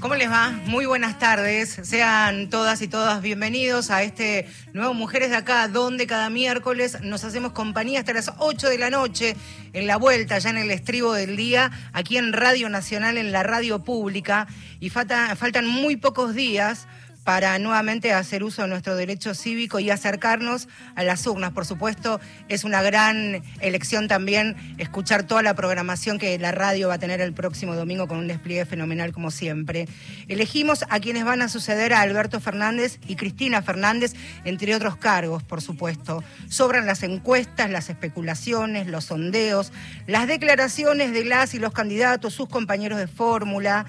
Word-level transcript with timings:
¿Cómo 0.00 0.14
les 0.14 0.30
va? 0.30 0.50
Muy 0.66 0.86
buenas 0.86 1.18
tardes. 1.18 1.76
Sean 1.82 2.50
todas 2.50 2.80
y 2.82 2.88
todas 2.88 3.20
bienvenidos 3.20 3.90
a 3.90 4.04
este 4.04 4.46
nuevo 4.72 4.94
Mujeres 4.94 5.30
de 5.30 5.36
Acá, 5.36 5.66
donde 5.66 6.06
cada 6.06 6.30
miércoles 6.30 6.98
nos 7.02 7.24
hacemos 7.24 7.50
compañía 7.52 7.98
hasta 8.00 8.12
las 8.12 8.30
8 8.38 8.68
de 8.68 8.78
la 8.78 8.90
noche 8.90 9.34
en 9.72 9.88
la 9.88 9.96
vuelta, 9.96 10.38
ya 10.38 10.50
en 10.50 10.58
el 10.58 10.70
estribo 10.70 11.12
del 11.14 11.36
día, 11.36 11.72
aquí 11.92 12.16
en 12.16 12.32
Radio 12.32 12.68
Nacional, 12.68 13.18
en 13.18 13.32
la 13.32 13.42
radio 13.42 13.82
pública. 13.82 14.46
Y 14.78 14.90
falta- 14.90 15.34
faltan 15.34 15.66
muy 15.66 15.96
pocos 15.96 16.32
días 16.34 16.86
para 17.28 17.58
nuevamente 17.58 18.14
hacer 18.14 18.42
uso 18.42 18.62
de 18.62 18.68
nuestro 18.68 18.96
derecho 18.96 19.34
cívico 19.34 19.80
y 19.80 19.90
acercarnos 19.90 20.66
a 20.94 21.02
las 21.02 21.26
urnas. 21.26 21.52
Por 21.52 21.66
supuesto, 21.66 22.22
es 22.48 22.64
una 22.64 22.80
gran 22.80 23.42
elección 23.60 24.08
también 24.08 24.56
escuchar 24.78 25.24
toda 25.24 25.42
la 25.42 25.52
programación 25.52 26.18
que 26.18 26.38
la 26.38 26.52
radio 26.52 26.88
va 26.88 26.94
a 26.94 26.98
tener 26.98 27.20
el 27.20 27.34
próximo 27.34 27.76
domingo 27.76 28.08
con 28.08 28.16
un 28.16 28.28
despliegue 28.28 28.64
fenomenal 28.64 29.12
como 29.12 29.30
siempre. 29.30 29.86
Elegimos 30.26 30.86
a 30.88 31.00
quienes 31.00 31.26
van 31.26 31.42
a 31.42 31.50
suceder 31.50 31.92
a 31.92 32.00
Alberto 32.00 32.40
Fernández 32.40 32.98
y 33.06 33.16
Cristina 33.16 33.60
Fernández, 33.60 34.14
entre 34.46 34.74
otros 34.74 34.96
cargos, 34.96 35.42
por 35.42 35.60
supuesto. 35.60 36.24
Sobran 36.48 36.86
las 36.86 37.02
encuestas, 37.02 37.68
las 37.68 37.90
especulaciones, 37.90 38.86
los 38.86 39.04
sondeos, 39.04 39.70
las 40.06 40.28
declaraciones 40.28 41.12
de 41.12 41.26
las 41.26 41.52
y 41.52 41.58
los 41.58 41.74
candidatos, 41.74 42.32
sus 42.32 42.48
compañeros 42.48 42.98
de 42.98 43.06
fórmula. 43.06 43.84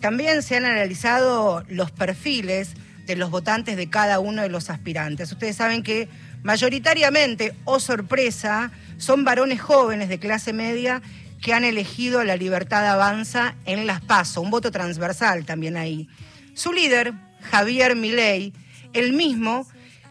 También 0.00 0.42
se 0.42 0.56
han 0.56 0.64
analizado 0.64 1.62
los 1.68 1.90
perfiles 1.90 2.74
de 3.06 3.16
los 3.16 3.30
votantes 3.30 3.76
de 3.76 3.90
cada 3.90 4.18
uno 4.18 4.42
de 4.42 4.48
los 4.48 4.70
aspirantes. 4.70 5.30
Ustedes 5.32 5.56
saben 5.56 5.82
que 5.82 6.08
mayoritariamente, 6.42 7.54
o 7.64 7.80
sorpresa, 7.80 8.70
son 8.96 9.24
varones 9.24 9.60
jóvenes 9.60 10.08
de 10.08 10.18
clase 10.18 10.52
media 10.52 11.02
que 11.40 11.52
han 11.52 11.64
elegido 11.64 12.22
la 12.24 12.36
libertad 12.36 12.86
avanza 12.86 13.54
en 13.64 13.86
las 13.86 14.00
PASO, 14.00 14.40
un 14.40 14.50
voto 14.50 14.70
transversal 14.70 15.44
también 15.44 15.76
ahí. 15.76 16.08
Su 16.54 16.72
líder, 16.72 17.14
Javier 17.50 17.96
Milei, 17.96 18.52
el 18.92 19.12
mismo 19.12 19.66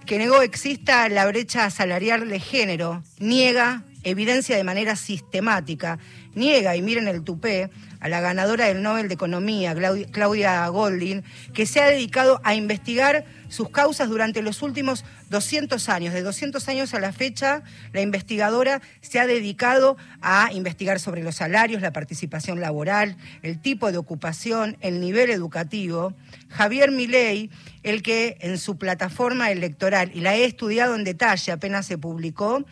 que 0.05 0.17
negó 0.17 0.41
exista 0.41 1.07
la 1.09 1.27
brecha 1.27 1.69
salarial 1.69 2.29
de 2.29 2.39
género, 2.39 3.03
niega, 3.19 3.83
evidencia 4.03 4.57
de 4.57 4.63
manera 4.63 4.95
sistemática, 4.95 5.99
niega, 6.33 6.75
y 6.75 6.81
miren 6.81 7.07
el 7.07 7.23
tupé, 7.23 7.69
a 7.99 8.09
la 8.09 8.21
ganadora 8.21 8.65
del 8.65 8.81
Nobel 8.81 9.07
de 9.07 9.13
Economía, 9.13 9.75
Claudia- 10.11 10.67
Goldin, 10.69 11.23
que 11.53 11.65
se 11.65 11.81
ha 11.81 11.87
dedicado 11.87 12.39
a 12.43 12.55
investigar 12.55 13.25
sus 13.49 13.69
causas 13.69 14.09
durante 14.09 14.41
los 14.41 14.61
últimos 14.61 15.03
200 15.29 15.89
años. 15.89 16.13
De 16.13 16.21
200 16.21 16.67
años 16.69 16.93
a 16.93 16.99
la 16.99 17.11
fecha, 17.11 17.63
la 17.93 18.01
investigadora 18.01 18.81
se 19.01 19.19
ha 19.19 19.25
dedicado 19.27 19.97
a 20.21 20.51
investigar 20.53 20.99
sobre 20.99 21.23
los 21.23 21.35
salarios, 21.35 21.81
la 21.81 21.91
participación 21.91 22.59
laboral, 22.59 23.17
el 23.41 23.59
tipo 23.59 23.91
de 23.91 23.97
ocupación, 23.97 24.77
el 24.81 24.99
nivel 25.01 25.31
educativo. 25.31 26.13
Javier 26.49 26.91
Milei, 26.91 27.49
el 27.83 28.03
que 28.03 28.37
en 28.41 28.57
su 28.59 28.77
plataforma 28.77 29.51
electoral, 29.51 30.11
y 30.13 30.21
la 30.21 30.35
he 30.35 30.45
estudiado 30.45 30.95
en 30.95 31.03
detalle, 31.03 31.51
apenas 31.51 31.85
se 31.85 31.97
publicó, 31.97 32.63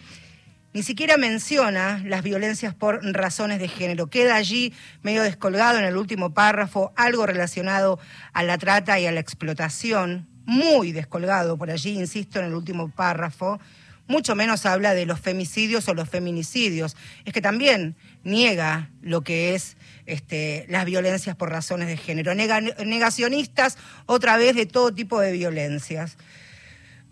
ni 0.77 0.83
siquiera 0.83 1.17
menciona 1.17 2.03
las 2.05 2.21
violencias 2.21 2.71
por 2.75 3.03
razones 3.03 3.57
de 3.57 3.67
género. 3.67 4.11
Queda 4.11 4.35
allí 4.35 4.73
medio 5.01 5.23
descolgado 5.23 5.79
en 5.79 5.85
el 5.85 5.97
último 5.97 6.35
párrafo 6.35 6.93
algo 6.95 7.25
relacionado 7.25 7.97
a 8.31 8.43
la 8.43 8.59
trata 8.59 8.99
y 8.99 9.07
a 9.07 9.11
la 9.11 9.19
explotación, 9.19 10.27
muy 10.45 10.91
descolgado 10.91 11.57
por 11.57 11.71
allí, 11.71 11.97
insisto, 11.97 12.37
en 12.37 12.45
el 12.45 12.53
último 12.53 12.91
párrafo. 12.91 13.59
Mucho 14.07 14.35
menos 14.35 14.67
habla 14.67 14.93
de 14.93 15.07
los 15.07 15.19
femicidios 15.19 15.87
o 15.87 15.95
los 15.95 16.09
feminicidios. 16.09 16.95
Es 17.25 17.33
que 17.33 17.41
también 17.41 17.95
niega 18.23 18.91
lo 19.01 19.21
que 19.21 19.55
es 19.55 19.77
este, 20.05 20.67
las 20.69 20.85
violencias 20.85 21.35
por 21.35 21.49
razones 21.49 21.87
de 21.87 21.97
género. 21.97 22.35
Nega- 22.35 22.85
negacionistas 22.85 23.79
otra 24.05 24.37
vez 24.37 24.55
de 24.55 24.67
todo 24.67 24.93
tipo 24.93 25.19
de 25.19 25.31
violencias. 25.31 26.17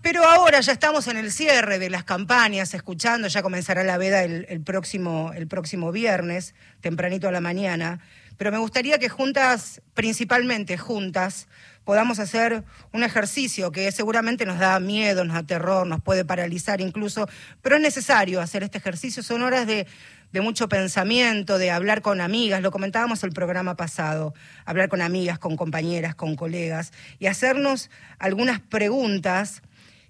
Pero 0.06 0.24
ahora 0.24 0.60
ya 0.60 0.72
estamos 0.72 1.08
en 1.08 1.18
el 1.18 1.32
cierre 1.32 1.80
de 1.80 1.90
las 1.90 2.04
campañas, 2.04 2.76
escuchando, 2.76 3.28
ya 3.28 3.42
comenzará 3.42 3.84
la 3.84 3.98
veda 3.98 4.24
el, 4.24 4.62
próximo, 4.62 5.32
el 5.34 5.48
próximo 5.48 5.92
viernes, 5.92 6.54
tempranito 6.80 7.28
a 7.28 7.32
la 7.32 7.42
mañana. 7.42 8.00
Pero 8.38 8.52
me 8.52 8.60
gustaría 8.60 9.00
que 9.00 9.10
juntas, 9.10 9.82
principalmente 9.96 10.78
juntas, 10.78 11.48
podamos 11.86 12.20
hacer 12.20 12.64
un 12.92 13.02
ejercicio 13.02 13.72
que 13.72 13.92
seguramente 13.92 14.46
nos 14.46 14.60
da 14.60 14.80
miedo, 14.80 15.26
nos 15.26 15.38
da 15.38 15.44
terror, 15.44 15.88
nos 15.88 16.04
puede 16.04 16.24
paralizar 16.24 16.82
incluso, 16.82 17.28
pero 17.64 17.78
es 17.78 17.82
necesario 17.82 18.42
hacer 18.42 18.62
este 18.62 18.78
ejercicio. 18.78 19.24
Son 19.24 19.42
horas 19.42 19.66
de, 19.66 19.88
de 20.32 20.42
mucho 20.42 20.70
pensamiento, 20.70 21.58
de 21.58 21.72
hablar 21.72 22.04
con 22.04 22.22
amigas, 22.22 22.62
lo 22.62 22.70
comentábamos 22.70 23.24
el 23.24 23.32
programa 23.32 23.76
pasado, 23.76 24.36
hablar 24.66 24.88
con 24.88 25.02
amigas, 25.02 25.40
con 25.40 25.58
compañeras, 25.58 26.14
con 26.14 26.36
colegas 26.36 26.94
y 27.18 27.26
hacernos 27.26 27.90
algunas 28.20 28.60
preguntas 28.60 29.64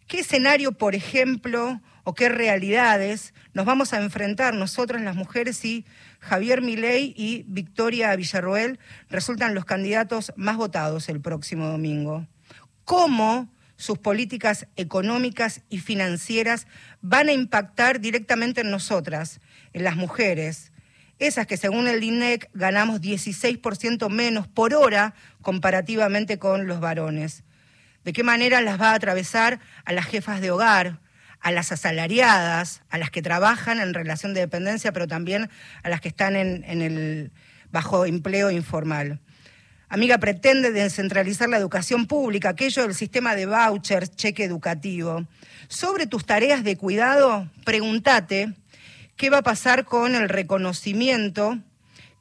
¿Qué 0.08 0.20
escenario, 0.20 0.72
por 0.72 0.94
ejemplo, 0.94 1.82
o 2.04 2.14
qué 2.14 2.30
realidades 2.30 3.34
nos 3.54 3.66
vamos 3.66 3.92
a 3.92 4.02
enfrentar 4.02 4.54
nosotras 4.54 5.02
las 5.02 5.16
mujeres 5.16 5.58
si 5.58 5.84
Javier 6.20 6.62
Milei 6.62 7.16
y 7.18 7.44
Victoria 7.48 8.16
Villarroel 8.16 8.80
resultan 9.10 9.56
los 9.56 9.66
candidatos 9.66 10.32
más 10.36 10.58
votados 10.58 11.10
el 11.10 11.22
próximo 11.22 11.66
domingo? 11.66 12.28
¿Cómo 12.84 13.52
sus 13.78 13.98
políticas 13.98 14.68
económicas 14.76 15.62
y 15.70 15.80
financieras 15.80 16.68
van 17.02 17.28
a 17.28 17.34
impactar 17.34 18.00
directamente 18.00 18.62
en 18.62 18.70
nosotras, 18.70 19.42
en 19.74 19.84
las 19.84 19.96
mujeres? 19.96 20.72
Esas 21.18 21.48
que 21.48 21.58
según 21.58 21.88
el 21.88 22.04
INEC 22.04 22.52
ganamos 22.54 23.02
16% 23.02 24.08
menos 24.10 24.48
por 24.48 24.76
hora 24.76 25.16
comparativamente 25.42 26.38
con 26.38 26.68
los 26.68 26.80
varones 26.80 27.44
de 28.06 28.14
qué 28.14 28.24
manera 28.24 28.62
las 28.62 28.80
va 28.80 28.92
a 28.92 28.96
atravesar 28.96 29.60
a 29.84 29.92
las 29.92 30.06
jefas 30.06 30.40
de 30.40 30.52
hogar, 30.52 31.00
a 31.42 31.52
las 31.52 31.72
asalariadas, 31.72 32.82
a 32.90 32.98
las 32.98 33.10
que 33.10 33.22
trabajan 33.22 33.80
en 33.80 33.94
relación 33.94 34.34
de 34.34 34.42
dependencia, 34.42 34.92
pero 34.94 35.08
también 35.08 35.50
a 35.84 35.90
las 35.90 36.02
que 36.02 36.08
están 36.08 36.36
en, 36.36 36.64
el 36.82 37.32
bajo 37.72 38.06
empleo 38.06 38.52
informal. 38.52 39.20
Amiga, 39.90 40.18
pretende 40.20 40.72
descentralizar 40.72 41.50
la 41.50 41.58
educación 41.58 42.06
pública, 42.06 42.50
aquello 42.50 42.84
del 42.84 42.96
sistema 42.96 43.36
de 43.36 43.48
vouchers, 43.48 44.16
cheque 44.16 44.44
educativo. 44.44 45.26
Sobre 45.68 46.08
tus 46.08 46.26
tareas 46.26 46.64
de 46.64 46.78
cuidado, 46.78 47.50
pregúntate 47.64 48.54
qué 49.16 49.30
va 49.30 49.40
a 49.40 49.44
pasar 49.44 49.86
con 49.86 50.16
el 50.16 50.30
reconocimiento 50.30 51.60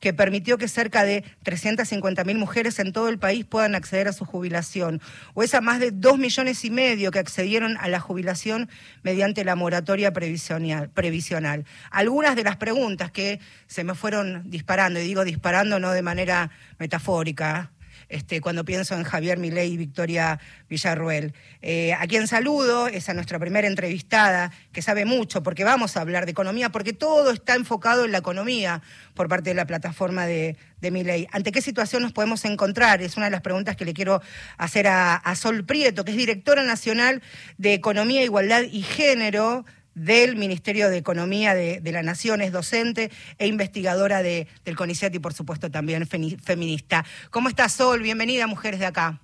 que 0.05 0.13
permitió 0.13 0.59
que 0.59 0.69
cerca 0.69 1.03
de 1.03 1.25
350.000 1.47 2.37
mujeres 2.37 2.79
en 2.79 2.93
todo 2.93 3.09
el 3.09 3.19
país 3.19 3.47
puedan 3.47 3.75
acceder 3.75 4.07
a 4.07 4.13
su 4.13 4.27
jubilación, 4.27 5.01
o 5.33 5.43
esa 5.43 5.63
más 5.63 5.81
de 5.81 5.93
2 5.93 6.19
millones 6.19 6.63
y 6.67 6.71
medio 6.71 7.11
que 7.11 7.21
accedieron 7.21 7.79
a 7.79 7.89
la 7.89 8.01
jubilación 8.01 8.69
mediante 9.03 9.47
la 9.47 9.57
moratoria 9.57 10.13
previsional. 10.13 10.91
previsional. 10.91 11.65
Algunas 11.91 12.37
de 12.37 12.45
las 12.45 12.59
preguntas 12.59 13.11
que 13.13 13.41
se 13.67 13.83
me 13.83 13.95
fueron 13.95 14.51
disparando, 14.51 15.01
y 15.01 15.05
digo 15.05 15.25
disparando 15.25 15.81
no 15.81 15.93
de 15.93 16.03
manera 16.03 16.51
metafórica, 16.79 17.71
este, 18.09 18.41
cuando 18.41 18.65
pienso 18.65 18.95
en 18.95 19.05
Javier 19.05 19.39
Milei 19.39 19.73
y 19.73 19.77
Victoria 19.77 20.41
Villarruel. 20.69 21.35
Eh, 21.63 21.95
a 21.95 22.07
quien 22.07 22.27
saludo 22.27 22.87
es 22.87 23.09
a 23.09 23.15
nuestra 23.15 23.39
primera 23.39 23.67
entrevistada, 23.67 24.53
que 24.73 24.83
sabe 24.83 25.05
mucho, 25.05 25.43
porque 25.43 25.65
vamos 25.65 25.97
a 25.97 26.01
hablar 26.01 26.25
de 26.25 26.33
economía, 26.33 26.71
porque 26.71 26.93
todo 26.93 27.31
está 27.31 27.55
enfocado 27.55 28.05
en 28.05 28.13
la 28.13 28.19
economía 28.19 28.83
por 29.15 29.29
parte 29.29 29.51
de 29.51 29.55
la 29.55 29.67
plataforma 29.67 30.27
de, 30.27 30.57
de. 30.81 31.29
¿Ante 31.33 31.53
qué 31.53 31.63
situación 31.63 32.03
nos 32.03 32.13
podemos 32.13 32.45
encontrar? 32.45 33.03
Es 33.03 33.17
una 33.17 33.27
de 33.27 33.33
las 33.33 33.41
preguntas 33.41 33.77
que 33.77 33.85
le 33.85 33.95
quiero 33.95 34.23
hacer 34.59 34.87
a, 34.87 35.17
a 35.17 35.35
Sol 35.35 35.65
Prieto, 35.65 36.05
que 36.05 36.13
es 36.13 36.17
directora 36.17 36.63
nacional 36.63 37.23
de 37.59 37.75
Economía, 37.75 38.23
Igualdad 38.23 38.63
y 38.63 38.83
Género 38.83 39.65
del 39.95 40.37
Ministerio 40.37 40.91
de 40.91 40.99
Economía 40.99 41.55
de, 41.55 41.81
la 41.93 42.03
Nación, 42.03 42.41
es 42.41 42.53
docente 42.53 43.11
e 43.39 43.47
investigadora 43.47 44.23
de, 44.23 44.47
del 44.65 44.77
CONICET 44.77 45.15
y 45.15 45.19
por 45.19 45.35
supuesto 45.35 45.71
también 45.71 46.07
feminista. 46.07 47.05
¿Cómo 47.31 47.49
estás, 47.49 47.73
Sol? 47.73 48.03
Bienvenida, 48.03 48.47
Mujeres 48.47 48.81
de 48.81 48.87
Acá. 48.87 49.21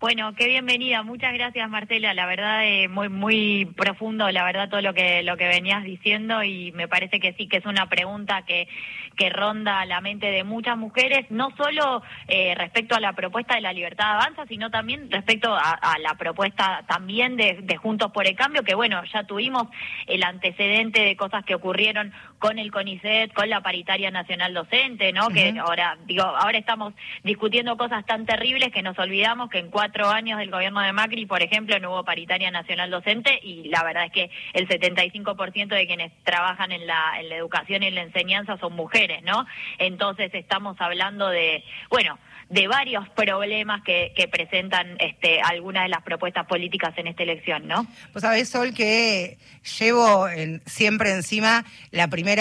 Bueno, 0.00 0.34
qué 0.34 0.46
bienvenida. 0.46 1.02
Muchas 1.02 1.32
gracias, 1.32 1.70
Marcela. 1.70 2.12
La 2.14 2.26
verdad, 2.26 2.66
eh, 2.66 2.88
muy 2.88 3.08
muy 3.08 3.64
profundo, 3.76 4.30
la 4.30 4.44
verdad, 4.44 4.68
todo 4.68 4.82
lo 4.82 4.92
que 4.92 5.22
lo 5.22 5.36
que 5.36 5.46
venías 5.46 5.84
diciendo 5.84 6.42
y 6.42 6.72
me 6.72 6.88
parece 6.88 7.20
que 7.20 7.32
sí 7.34 7.48
que 7.48 7.58
es 7.58 7.64
una 7.66 7.88
pregunta 7.88 8.42
que 8.42 8.68
que 9.16 9.30
ronda 9.30 9.84
la 9.86 10.00
mente 10.00 10.30
de 10.30 10.44
muchas 10.44 10.76
mujeres, 10.76 11.26
no 11.30 11.50
solo 11.56 12.02
eh, 12.26 12.54
respecto 12.56 12.94
a 12.94 13.00
la 13.00 13.12
propuesta 13.12 13.54
de 13.54 13.60
la 13.60 13.72
libertad 13.72 14.14
avanza, 14.14 14.44
sino 14.46 14.70
también 14.70 15.10
respecto 15.10 15.54
a, 15.54 15.78
la 16.00 16.14
propuesta 16.14 16.84
también 16.88 17.36
de, 17.36 17.60
de, 17.62 17.76
Juntos 17.76 18.10
por 18.12 18.26
el 18.26 18.34
Cambio, 18.34 18.62
que 18.62 18.74
bueno, 18.74 19.02
ya 19.12 19.24
tuvimos 19.24 19.68
el 20.06 20.22
antecedente 20.24 21.02
de 21.02 21.16
cosas 21.16 21.44
que 21.44 21.54
ocurrieron 21.54 22.12
con 22.44 22.58
el 22.58 22.70
CONICET, 22.70 23.32
con 23.32 23.48
la 23.48 23.62
paritaria 23.62 24.10
nacional 24.10 24.52
docente, 24.52 25.14
¿no? 25.14 25.30
Que 25.30 25.58
ahora 25.58 25.96
digo, 26.04 26.24
ahora 26.24 26.58
estamos 26.58 26.92
discutiendo 27.22 27.78
cosas 27.78 28.04
tan 28.04 28.26
terribles 28.26 28.70
que 28.70 28.82
nos 28.82 28.98
olvidamos 28.98 29.48
que 29.48 29.60
en 29.60 29.70
cuatro 29.70 30.10
años 30.10 30.38
del 30.38 30.50
gobierno 30.50 30.82
de 30.82 30.92
Macri, 30.92 31.24
por 31.24 31.42
ejemplo, 31.42 31.78
no 31.78 31.92
hubo 31.92 32.04
paritaria 32.04 32.50
nacional 32.50 32.90
docente 32.90 33.40
y 33.42 33.68
la 33.70 33.82
verdad 33.82 34.04
es 34.04 34.12
que 34.12 34.30
el 34.52 34.68
75% 34.68 35.68
de 35.68 35.86
quienes 35.86 36.12
trabajan 36.22 36.70
en 36.70 36.86
la, 36.86 37.18
en 37.18 37.30
la 37.30 37.36
educación 37.36 37.82
y 37.82 37.86
en 37.86 37.94
la 37.94 38.02
enseñanza 38.02 38.58
son 38.58 38.74
mujeres, 38.74 39.22
¿no? 39.22 39.46
Entonces 39.78 40.30
estamos 40.34 40.76
hablando 40.80 41.30
de, 41.30 41.64
bueno, 41.88 42.18
de 42.50 42.68
varios 42.68 43.08
problemas 43.08 43.82
que, 43.84 44.12
que 44.14 44.28
presentan 44.28 44.96
este, 45.00 45.40
algunas 45.40 45.84
de 45.84 45.88
las 45.88 46.02
propuestas 46.02 46.46
políticas 46.46 46.92
en 46.98 47.06
esta 47.06 47.22
elección, 47.22 47.66
¿no? 47.66 47.86
Pues 48.12 48.22
sabés, 48.22 48.50
Sol, 48.50 48.74
que 48.74 49.38
llevo 49.78 50.26
siempre 50.66 51.12
encima 51.12 51.64
la 51.90 52.08
primera 52.08 52.33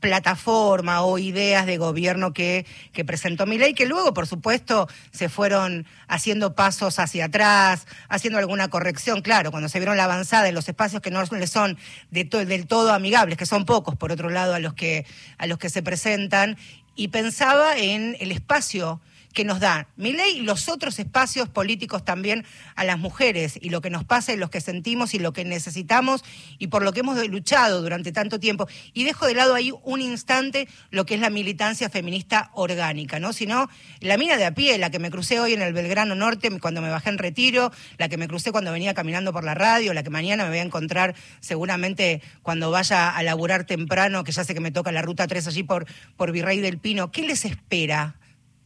plataforma 0.00 1.02
o 1.02 1.18
ideas 1.18 1.66
de 1.66 1.76
gobierno 1.76 2.32
que, 2.32 2.66
que 2.92 3.04
presentó 3.04 3.46
mi 3.46 3.58
ley, 3.58 3.74
que 3.74 3.86
luego, 3.86 4.14
por 4.14 4.26
supuesto, 4.26 4.88
se 5.10 5.28
fueron 5.28 5.86
haciendo 6.06 6.54
pasos 6.54 6.98
hacia 6.98 7.26
atrás, 7.26 7.86
haciendo 8.08 8.38
alguna 8.38 8.68
corrección, 8.68 9.22
claro, 9.22 9.50
cuando 9.50 9.68
se 9.68 9.78
vieron 9.78 9.96
la 9.96 10.04
avanzada 10.04 10.48
en 10.48 10.54
los 10.54 10.68
espacios 10.68 11.02
que 11.02 11.10
no 11.10 11.22
le 11.22 11.46
son 11.46 11.78
de 12.10 12.24
del 12.24 12.66
todo 12.66 12.92
amigables, 12.92 13.38
que 13.38 13.46
son 13.46 13.64
pocos, 13.64 13.96
por 13.96 14.12
otro 14.12 14.30
lado, 14.30 14.54
a 14.54 14.58
los 14.58 14.74
que, 14.74 15.06
a 15.38 15.46
los 15.46 15.58
que 15.58 15.70
se 15.70 15.82
presentan, 15.82 16.56
y 16.94 17.08
pensaba 17.08 17.76
en 17.76 18.16
el 18.20 18.32
espacio 18.32 19.00
que 19.32 19.44
nos 19.44 19.60
da 19.60 19.88
mi 19.96 20.12
ley 20.12 20.38
y 20.38 20.40
los 20.40 20.68
otros 20.68 20.98
espacios 20.98 21.48
políticos 21.48 22.04
también 22.04 22.44
a 22.74 22.84
las 22.84 22.98
mujeres 22.98 23.58
y 23.60 23.70
lo 23.70 23.80
que 23.80 23.90
nos 23.90 24.04
pasa 24.04 24.32
y 24.32 24.36
lo 24.36 24.50
que 24.50 24.60
sentimos 24.60 25.14
y 25.14 25.18
lo 25.18 25.32
que 25.32 25.44
necesitamos 25.44 26.24
y 26.58 26.68
por 26.68 26.82
lo 26.82 26.92
que 26.92 27.00
hemos 27.00 27.24
luchado 27.28 27.82
durante 27.82 28.12
tanto 28.12 28.40
tiempo. 28.40 28.68
Y 28.92 29.04
dejo 29.04 29.26
de 29.26 29.34
lado 29.34 29.54
ahí 29.54 29.72
un 29.84 30.00
instante 30.00 30.68
lo 30.90 31.06
que 31.06 31.14
es 31.14 31.20
la 31.20 31.30
militancia 31.30 31.90
feminista 31.90 32.50
orgánica, 32.54 33.20
¿no? 33.20 33.32
Sino 33.32 33.68
la 34.00 34.16
mina 34.16 34.36
de 34.36 34.46
a 34.46 34.54
pie, 34.54 34.78
la 34.78 34.90
que 34.90 34.98
me 34.98 35.10
crucé 35.10 35.40
hoy 35.40 35.52
en 35.52 35.62
el 35.62 35.72
Belgrano 35.72 36.14
Norte 36.14 36.50
cuando 36.60 36.80
me 36.80 36.90
bajé 36.90 37.10
en 37.10 37.18
retiro, 37.18 37.70
la 37.98 38.08
que 38.08 38.16
me 38.16 38.28
crucé 38.28 38.52
cuando 38.52 38.72
venía 38.72 38.94
caminando 38.94 39.32
por 39.32 39.44
la 39.44 39.54
radio, 39.54 39.92
la 39.92 40.02
que 40.02 40.10
mañana 40.10 40.44
me 40.44 40.50
voy 40.50 40.58
a 40.58 40.62
encontrar 40.62 41.14
seguramente 41.40 42.22
cuando 42.42 42.70
vaya 42.70 43.10
a 43.10 43.22
laburar 43.22 43.64
temprano, 43.64 44.24
que 44.24 44.32
ya 44.32 44.44
sé 44.44 44.54
que 44.54 44.60
me 44.60 44.70
toca 44.70 44.92
la 44.92 45.02
ruta 45.02 45.26
3 45.26 45.46
allí 45.46 45.62
por, 45.62 45.86
por 46.16 46.32
Virrey 46.32 46.60
del 46.60 46.78
Pino. 46.78 47.10
¿Qué 47.10 47.22
les 47.22 47.44
espera? 47.44 48.16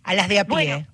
A 0.04 0.14
las 0.14 0.28
de 0.28 0.40
a 0.40 0.44
pie? 0.44 0.86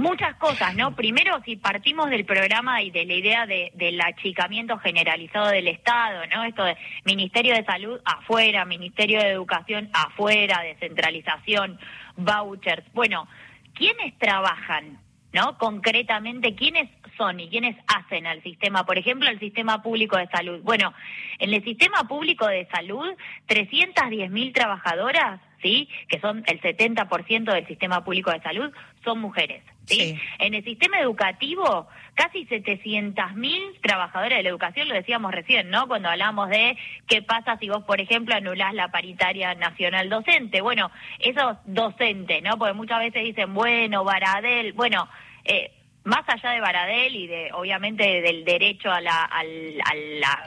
muchas 0.00 0.34
cosas, 0.36 0.74
¿no? 0.74 0.96
Primero, 0.96 1.40
si 1.44 1.56
partimos 1.56 2.10
del 2.10 2.24
programa 2.24 2.82
y 2.82 2.90
de 2.90 3.04
la 3.04 3.14
idea 3.14 3.46
de, 3.46 3.70
del 3.74 4.00
achicamiento 4.00 4.78
generalizado 4.78 5.48
del 5.48 5.68
Estado, 5.68 6.26
¿no? 6.34 6.42
Esto 6.44 6.64
de 6.64 6.76
Ministerio 7.04 7.54
de 7.54 7.64
Salud 7.64 8.00
afuera, 8.04 8.64
Ministerio 8.64 9.20
de 9.20 9.28
Educación 9.28 9.88
afuera, 9.92 10.62
descentralización, 10.62 11.78
vouchers. 12.16 12.82
Bueno, 12.92 13.28
¿quiénes 13.74 14.18
trabajan, 14.18 14.98
¿no? 15.32 15.56
Concretamente, 15.58 16.54
¿quiénes 16.54 16.88
son 17.16 17.38
y 17.38 17.48
quiénes 17.48 17.76
hacen 17.86 18.26
al 18.26 18.42
sistema? 18.42 18.84
Por 18.84 18.98
ejemplo, 18.98 19.28
el 19.28 19.38
sistema 19.38 19.82
público 19.82 20.16
de 20.16 20.26
salud. 20.28 20.60
Bueno, 20.62 20.92
en 21.38 21.52
el 21.52 21.62
sistema 21.62 22.04
público 22.08 22.46
de 22.46 22.66
salud, 22.72 23.06
310 23.46 24.30
mil 24.30 24.52
trabajadoras 24.52 25.40
¿sí? 25.62 25.88
que 26.08 26.20
son 26.20 26.42
el 26.46 26.60
70% 26.60 27.52
del 27.52 27.66
sistema 27.66 28.04
público 28.04 28.30
de 28.30 28.40
salud, 28.40 28.72
son 29.04 29.20
mujeres. 29.20 29.62
¿sí? 29.86 30.18
En 30.38 30.54
el 30.54 30.64
sistema 30.64 31.00
educativo, 31.00 31.88
casi 32.14 32.46
700.000 32.46 33.80
trabajadores 33.80 34.38
de 34.38 34.42
la 34.44 34.48
educación, 34.48 34.88
lo 34.88 34.94
decíamos 34.94 35.32
recién, 35.32 35.70
¿no? 35.70 35.88
Cuando 35.88 36.08
hablamos 36.08 36.48
de 36.48 36.76
qué 37.06 37.22
pasa 37.22 37.56
si 37.58 37.68
vos, 37.68 37.82
por 37.84 38.00
ejemplo, 38.00 38.34
anulás 38.34 38.74
la 38.74 38.90
paritaria 38.90 39.54
nacional 39.54 40.08
docente. 40.08 40.60
Bueno, 40.60 40.90
esos 41.18 41.56
docentes, 41.64 42.42
¿no? 42.42 42.56
Porque 42.58 42.74
muchas 42.74 43.00
veces 43.00 43.24
dicen, 43.24 43.54
bueno, 43.54 44.04
Baradel, 44.04 44.72
bueno, 44.72 45.08
eh, 45.44 45.72
más 46.10 46.28
allá 46.28 46.50
de 46.50 46.60
Baradel 46.60 47.14
y 47.14 47.26
de 47.26 47.50
obviamente 47.52 48.20
del 48.20 48.44
derecho 48.44 48.90
a, 48.90 49.00
la, 49.00 49.24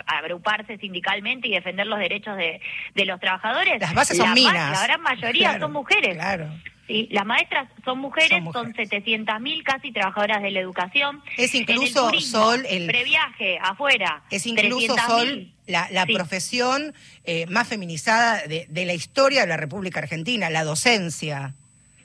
agruparse 0.06 0.78
sindicalmente 0.78 1.48
y 1.48 1.52
defender 1.52 1.88
los 1.88 1.98
derechos 1.98 2.38
de, 2.38 2.60
los 3.06 3.20
trabajadores, 3.20 3.80
las 3.80 3.94
bases 3.94 4.18
son 4.18 4.34
minas. 4.34 4.80
La 4.80 4.84
gran 4.86 5.02
mayoría 5.02 5.60
son 5.60 5.72
mujeres. 5.72 6.16
Claro. 6.16 6.50
Sí, 6.86 7.08
las 7.12 7.26
maestras 7.26 7.70
son 7.86 8.00
mujeres, 8.00 8.44
son, 8.52 8.74
700.000 8.74 9.64
casi 9.64 9.94
trabajadoras 9.94 10.44
de 10.44 10.52
la 10.52 10.60
educación. 10.60 11.24
Es 11.38 11.56
incluso 11.56 12.12
Sol 12.20 12.66
el 12.70 12.88
previaje 12.88 13.58
afuera. 13.58 14.24
Es 14.30 14.46
incluso 14.46 14.98
Sol 15.08 15.54
la, 15.66 16.06
profesión 16.08 16.94
eh, 17.24 17.46
más 17.48 17.70
feminizada 17.70 18.46
de, 18.48 18.68
de 18.70 18.86
la 18.86 18.94
historia 18.94 19.42
de 19.42 19.48
la 19.48 19.58
República 19.58 20.00
Argentina, 20.02 20.50
la 20.50 20.66
docencia. 20.66 21.56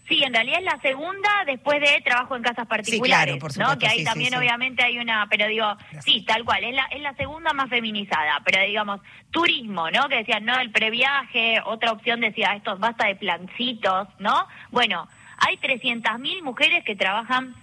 Sí, 0.09 0.23
en 0.23 0.33
realidad 0.33 0.61
es 0.61 0.65
la 0.65 0.81
segunda 0.81 1.29
después 1.47 1.81
de 1.81 2.01
trabajo 2.03 2.35
en 2.35 2.43
casas 2.43 2.67
particulares, 2.67 3.35
sí, 3.35 3.41
claro, 3.41 3.75
¿no? 3.75 3.79
Que 3.79 3.87
ahí 3.87 4.05
también 4.05 4.35
obviamente 4.35 4.83
hay 4.83 4.99
una, 4.99 5.27
pero 5.29 5.47
digo, 5.47 5.67
sí, 6.01 6.25
tal 6.25 6.45
cual, 6.45 6.65
es 6.65 6.75
la, 6.75 6.85
es 6.87 7.03
la 7.03 7.15
segunda 7.15 7.53
más 7.53 7.69
feminizada, 7.69 8.41
pero 8.45 8.63
digamos, 8.65 9.01
turismo, 9.31 9.91
¿no? 9.91 10.09
Que 10.09 10.17
decían, 10.17 10.47
no, 10.47 10.59
el 10.59 10.71
previaje, 10.71 11.61
otra 11.65 11.93
opción 11.93 12.21
decía, 12.21 12.55
esto 12.57 12.79
basta 12.79 13.07
de 13.07 13.17
plancitos, 13.17 14.09
¿no? 14.19 14.47
Bueno, 14.71 15.07
hay 15.47 15.57
300.000 15.59 16.43
mujeres 16.43 16.85
que 16.85 16.97
trabajan 16.97 17.55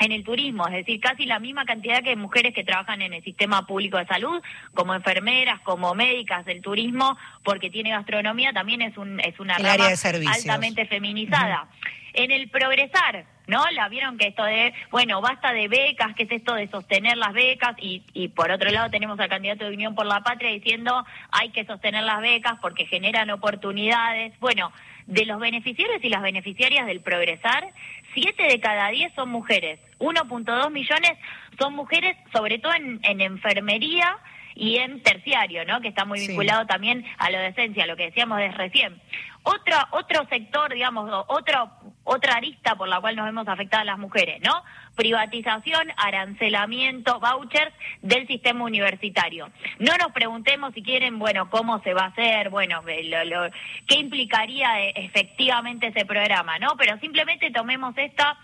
en 0.00 0.12
el 0.12 0.24
turismo, 0.24 0.66
es 0.66 0.72
decir, 0.72 0.98
casi 0.98 1.26
la 1.26 1.38
misma 1.38 1.66
cantidad 1.66 2.02
que 2.02 2.16
mujeres 2.16 2.54
que 2.54 2.64
trabajan 2.64 3.02
en 3.02 3.12
el 3.12 3.22
sistema 3.22 3.66
público 3.66 3.98
de 3.98 4.06
salud, 4.06 4.42
como 4.74 4.94
enfermeras, 4.94 5.60
como 5.60 5.94
médicas 5.94 6.44
del 6.46 6.62
turismo, 6.62 7.18
porque 7.44 7.70
tiene 7.70 7.90
gastronomía, 7.90 8.52
también 8.52 8.80
es 8.80 8.96
un 8.96 9.20
es 9.20 9.38
una 9.38 9.58
rama 9.58 9.88
altamente 10.32 10.86
feminizada. 10.86 11.68
En 12.12 12.32
el 12.32 12.48
progresar, 12.48 13.24
¿no? 13.46 13.62
La 13.70 13.88
vieron 13.88 14.18
que 14.18 14.26
esto 14.26 14.42
de, 14.42 14.74
bueno, 14.90 15.20
basta 15.20 15.52
de 15.52 15.68
becas, 15.68 16.14
que 16.16 16.24
es 16.24 16.32
esto 16.32 16.54
de 16.54 16.66
sostener 16.66 17.16
las 17.16 17.34
becas, 17.34 17.76
y, 17.78 18.02
y 18.14 18.28
por 18.28 18.50
otro 18.50 18.70
lado 18.70 18.90
tenemos 18.90 19.20
al 19.20 19.28
candidato 19.28 19.64
de 19.64 19.74
Unión 19.74 19.94
por 19.94 20.06
la 20.06 20.20
Patria 20.20 20.50
diciendo 20.50 21.04
hay 21.30 21.50
que 21.50 21.64
sostener 21.66 22.02
las 22.02 22.20
becas 22.20 22.54
porque 22.60 22.86
generan 22.86 23.30
oportunidades. 23.30 24.32
Bueno, 24.40 24.72
de 25.10 25.26
los 25.26 25.38
beneficiarios 25.40 26.02
y 26.02 26.08
las 26.08 26.22
beneficiarias 26.22 26.86
del 26.86 27.00
progresar, 27.00 27.72
siete 28.14 28.44
de 28.44 28.60
cada 28.60 28.88
diez 28.88 29.12
son 29.14 29.28
mujeres. 29.28 29.78
1.2 29.98 30.70
millones 30.70 31.12
son 31.58 31.74
mujeres, 31.74 32.16
sobre 32.32 32.58
todo 32.58 32.72
en, 32.74 33.00
en 33.02 33.20
enfermería 33.20 34.18
y 34.54 34.76
en 34.76 35.02
terciario, 35.02 35.64
¿no? 35.64 35.80
Que 35.80 35.88
está 35.88 36.04
muy 36.04 36.26
vinculado 36.26 36.66
también 36.66 37.04
a 37.18 37.30
la 37.30 37.40
decencia, 37.40 37.86
lo 37.86 37.96
que 37.96 38.04
decíamos 38.04 38.38
de 38.38 38.50
recién. 38.52 39.00
Otro, 39.42 39.76
otro 39.92 40.26
sector, 40.28 40.72
digamos, 40.72 41.10
otro, 41.28 41.70
otra 42.04 42.34
arista 42.34 42.76
por 42.76 42.88
la 42.88 43.00
cual 43.00 43.16
nos 43.16 43.26
vemos 43.26 43.48
afectadas 43.48 43.86
las 43.86 43.98
mujeres, 43.98 44.40
¿no? 44.42 44.62
Privatización, 45.00 45.90
arancelamiento, 45.96 47.20
vouchers 47.20 47.72
del 48.02 48.26
sistema 48.26 48.64
universitario. 48.64 49.48
No 49.78 49.96
nos 49.96 50.12
preguntemos 50.12 50.74
si 50.74 50.82
quieren, 50.82 51.18
bueno, 51.18 51.48
cómo 51.48 51.82
se 51.82 51.94
va 51.94 52.02
a 52.02 52.08
hacer, 52.08 52.50
bueno, 52.50 52.82
qué 52.84 53.94
implicaría 53.98 54.78
eh, 54.82 54.92
efectivamente 54.96 55.86
ese 55.86 56.04
programa, 56.04 56.58
¿no? 56.58 56.76
Pero 56.76 56.98
simplemente 56.98 57.50
tomemos 57.50 57.96
esta 57.96 58.38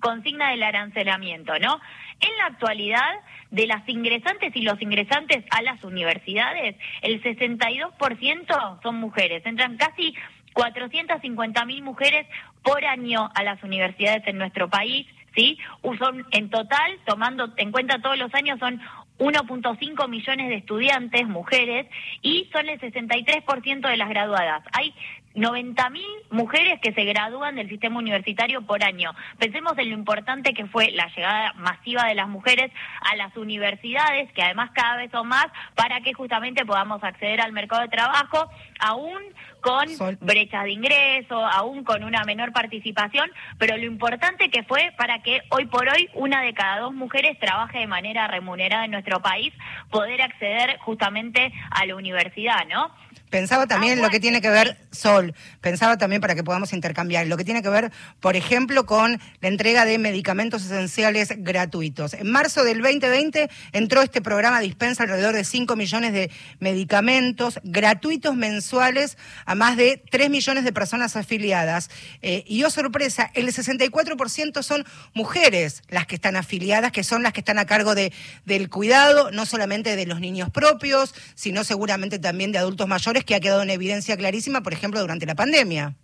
consigna 0.00 0.52
del 0.52 0.62
arancelamiento, 0.62 1.58
¿no? 1.58 1.78
En 2.18 2.34
la 2.38 2.46
actualidad, 2.46 3.20
de 3.50 3.66
las 3.66 3.86
ingresantes 3.86 4.56
y 4.56 4.62
los 4.62 4.80
ingresantes 4.80 5.44
a 5.50 5.60
las 5.60 5.84
universidades, 5.84 6.76
el 7.02 7.22
62% 7.22 8.82
son 8.82 8.94
mujeres. 8.96 9.44
Entran 9.44 9.76
casi 9.76 10.14
450 10.54 11.62
mil 11.66 11.82
mujeres 11.82 12.26
por 12.62 12.82
año 12.86 13.30
a 13.34 13.42
las 13.42 13.62
universidades 13.62 14.26
en 14.26 14.38
nuestro 14.38 14.70
país, 14.70 15.06
¿sí? 15.34 15.58
Son 15.98 16.26
en 16.30 16.50
total, 16.50 16.98
tomando 17.06 17.52
en 17.56 17.72
cuenta 17.72 18.00
todos 18.00 18.18
los 18.18 18.32
años, 18.34 18.58
son 18.58 18.80
1.5 19.18 20.08
millones 20.08 20.48
de 20.48 20.56
estudiantes, 20.56 21.26
mujeres, 21.26 21.86
y 22.22 22.48
son 22.52 22.68
el 22.68 22.80
63% 22.80 23.88
de 23.88 23.96
las 23.96 24.08
graduadas. 24.08 24.64
Hay 24.72 24.94
90.000 25.34 26.00
mujeres 26.30 26.80
que 26.80 26.92
se 26.92 27.04
gradúan 27.04 27.56
del 27.56 27.68
sistema 27.68 27.98
universitario 27.98 28.62
por 28.62 28.84
año. 28.84 29.12
Pensemos 29.38 29.76
en 29.78 29.90
lo 29.90 29.94
importante 29.96 30.54
que 30.54 30.66
fue 30.66 30.90
la 30.92 31.08
llegada 31.08 31.52
masiva 31.54 32.06
de 32.06 32.14
las 32.14 32.28
mujeres 32.28 32.70
a 33.00 33.16
las 33.16 33.36
universidades, 33.36 34.32
que 34.32 34.42
además 34.42 34.70
cada 34.74 34.96
vez 34.96 35.10
son 35.10 35.28
más, 35.28 35.46
para 35.74 36.00
que 36.00 36.12
justamente 36.12 36.64
podamos 36.64 37.02
acceder 37.02 37.40
al 37.40 37.52
mercado 37.52 37.82
de 37.82 37.88
trabajo, 37.88 38.48
aún 38.78 39.22
con 39.60 39.86
brechas 40.20 40.64
de 40.64 40.72
ingreso, 40.72 41.44
aún 41.44 41.84
con 41.84 42.04
una 42.04 42.22
menor 42.24 42.52
participación, 42.52 43.30
pero 43.58 43.76
lo 43.76 43.84
importante 43.84 44.50
que 44.50 44.62
fue 44.62 44.92
para 44.98 45.22
que 45.22 45.40
hoy 45.48 45.66
por 45.66 45.88
hoy 45.88 46.10
una 46.14 46.42
de 46.42 46.52
cada 46.52 46.80
dos 46.80 46.92
mujeres 46.92 47.38
trabaje 47.38 47.78
de 47.78 47.86
manera 47.86 48.28
remunerada 48.28 48.84
en 48.84 48.90
nuestro 48.90 49.20
país, 49.20 49.54
poder 49.90 50.20
acceder 50.20 50.78
justamente 50.80 51.50
a 51.70 51.86
la 51.86 51.96
universidad, 51.96 52.66
¿no? 52.68 52.90
Pensaba 53.34 53.66
también 53.66 54.00
lo 54.00 54.10
que 54.10 54.20
tiene 54.20 54.40
que 54.40 54.48
ver, 54.48 54.78
Sol, 54.92 55.34
pensaba 55.60 55.98
también 55.98 56.20
para 56.20 56.36
que 56.36 56.44
podamos 56.44 56.72
intercambiar, 56.72 57.26
lo 57.26 57.36
que 57.36 57.42
tiene 57.42 57.62
que 57.62 57.68
ver, 57.68 57.90
por 58.20 58.36
ejemplo, 58.36 58.86
con 58.86 59.20
la 59.40 59.48
entrega 59.48 59.84
de 59.84 59.98
medicamentos 59.98 60.64
esenciales 60.64 61.34
gratuitos. 61.38 62.14
En 62.14 62.30
marzo 62.30 62.62
del 62.62 62.80
2020 62.80 63.50
entró 63.72 64.02
este 64.02 64.22
programa 64.22 64.60
Dispensa 64.60 65.02
alrededor 65.02 65.34
de 65.34 65.42
5 65.42 65.74
millones 65.74 66.12
de 66.12 66.30
medicamentos 66.60 67.58
gratuitos 67.64 68.36
mensuales 68.36 69.18
a 69.46 69.56
más 69.56 69.76
de 69.76 70.00
3 70.12 70.30
millones 70.30 70.62
de 70.62 70.72
personas 70.72 71.16
afiliadas. 71.16 71.90
Eh, 72.22 72.44
y, 72.46 72.62
oh 72.62 72.70
sorpresa, 72.70 73.32
el 73.34 73.48
64% 73.48 74.62
son 74.62 74.84
mujeres 75.12 75.82
las 75.88 76.06
que 76.06 76.14
están 76.14 76.36
afiliadas, 76.36 76.92
que 76.92 77.02
son 77.02 77.24
las 77.24 77.32
que 77.32 77.40
están 77.40 77.58
a 77.58 77.66
cargo 77.66 77.96
de, 77.96 78.12
del 78.44 78.70
cuidado, 78.70 79.32
no 79.32 79.44
solamente 79.44 79.96
de 79.96 80.06
los 80.06 80.20
niños 80.20 80.50
propios, 80.50 81.16
sino 81.34 81.64
seguramente 81.64 82.20
también 82.20 82.52
de 82.52 82.58
adultos 82.58 82.86
mayores 82.86 83.23
que 83.24 83.34
ha 83.34 83.40
quedado 83.40 83.62
en 83.62 83.70
evidencia 83.70 84.16
clarísima, 84.16 84.62
por 84.62 84.72
ejemplo, 84.72 85.00
durante 85.00 85.26
la 85.26 85.34
pandemia. 85.34 85.94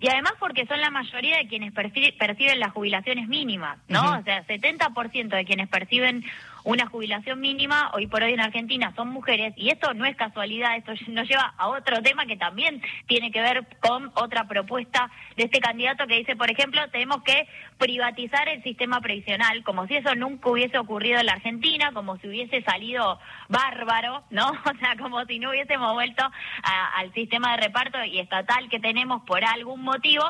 Y 0.00 0.08
además 0.08 0.34
porque 0.38 0.64
son 0.66 0.80
la 0.80 0.90
mayoría 0.90 1.38
de 1.38 1.48
quienes 1.48 1.72
perciben 1.72 2.60
las 2.60 2.72
jubilaciones 2.72 3.26
mínimas, 3.26 3.78
¿no? 3.88 4.18
O 4.18 4.22
sea, 4.22 4.46
70% 4.46 5.28
de 5.28 5.44
quienes 5.44 5.68
perciben 5.68 6.24
una 6.64 6.86
jubilación 6.86 7.40
mínima, 7.40 7.90
hoy 7.94 8.06
por 8.06 8.22
hoy 8.22 8.32
en 8.32 8.40
Argentina 8.40 8.92
son 8.96 9.08
mujeres, 9.08 9.54
y 9.56 9.70
esto 9.70 9.94
no 9.94 10.04
es 10.04 10.16
casualidad, 10.16 10.76
esto 10.76 10.92
nos 11.08 11.28
lleva 11.28 11.54
a 11.56 11.68
otro 11.68 12.02
tema 12.02 12.26
que 12.26 12.36
también 12.36 12.82
tiene 13.06 13.30
que 13.30 13.40
ver 13.40 13.66
con 13.80 14.10
otra 14.14 14.46
propuesta 14.48 15.10
de 15.36 15.44
este 15.44 15.60
candidato 15.60 16.06
que 16.06 16.16
dice, 16.16 16.36
por 16.36 16.50
ejemplo, 16.50 16.80
tenemos 16.90 17.22
que 17.22 17.46
privatizar 17.78 18.48
el 18.48 18.62
sistema 18.62 19.00
previsional, 19.00 19.62
como 19.62 19.86
si 19.86 19.96
eso 19.96 20.14
nunca 20.14 20.50
hubiese 20.50 20.78
ocurrido 20.78 21.20
en 21.20 21.26
la 21.26 21.32
Argentina, 21.32 21.92
como 21.92 22.16
si 22.18 22.28
hubiese 22.28 22.62
salido 22.62 23.18
bárbaro, 23.48 24.24
¿no? 24.30 24.48
O 24.68 24.78
sea, 24.78 24.96
como 24.96 25.24
si 25.24 25.38
no 25.38 25.50
hubiésemos 25.50 25.92
vuelto 25.94 26.22
al 26.96 27.12
sistema 27.14 27.52
de 27.52 27.64
reparto 27.64 28.04
y 28.04 28.18
estatal 28.18 28.68
que 28.68 28.78
tenemos 28.78 29.22
por 29.22 29.44
algún 29.44 29.82
motivo. 29.82 30.24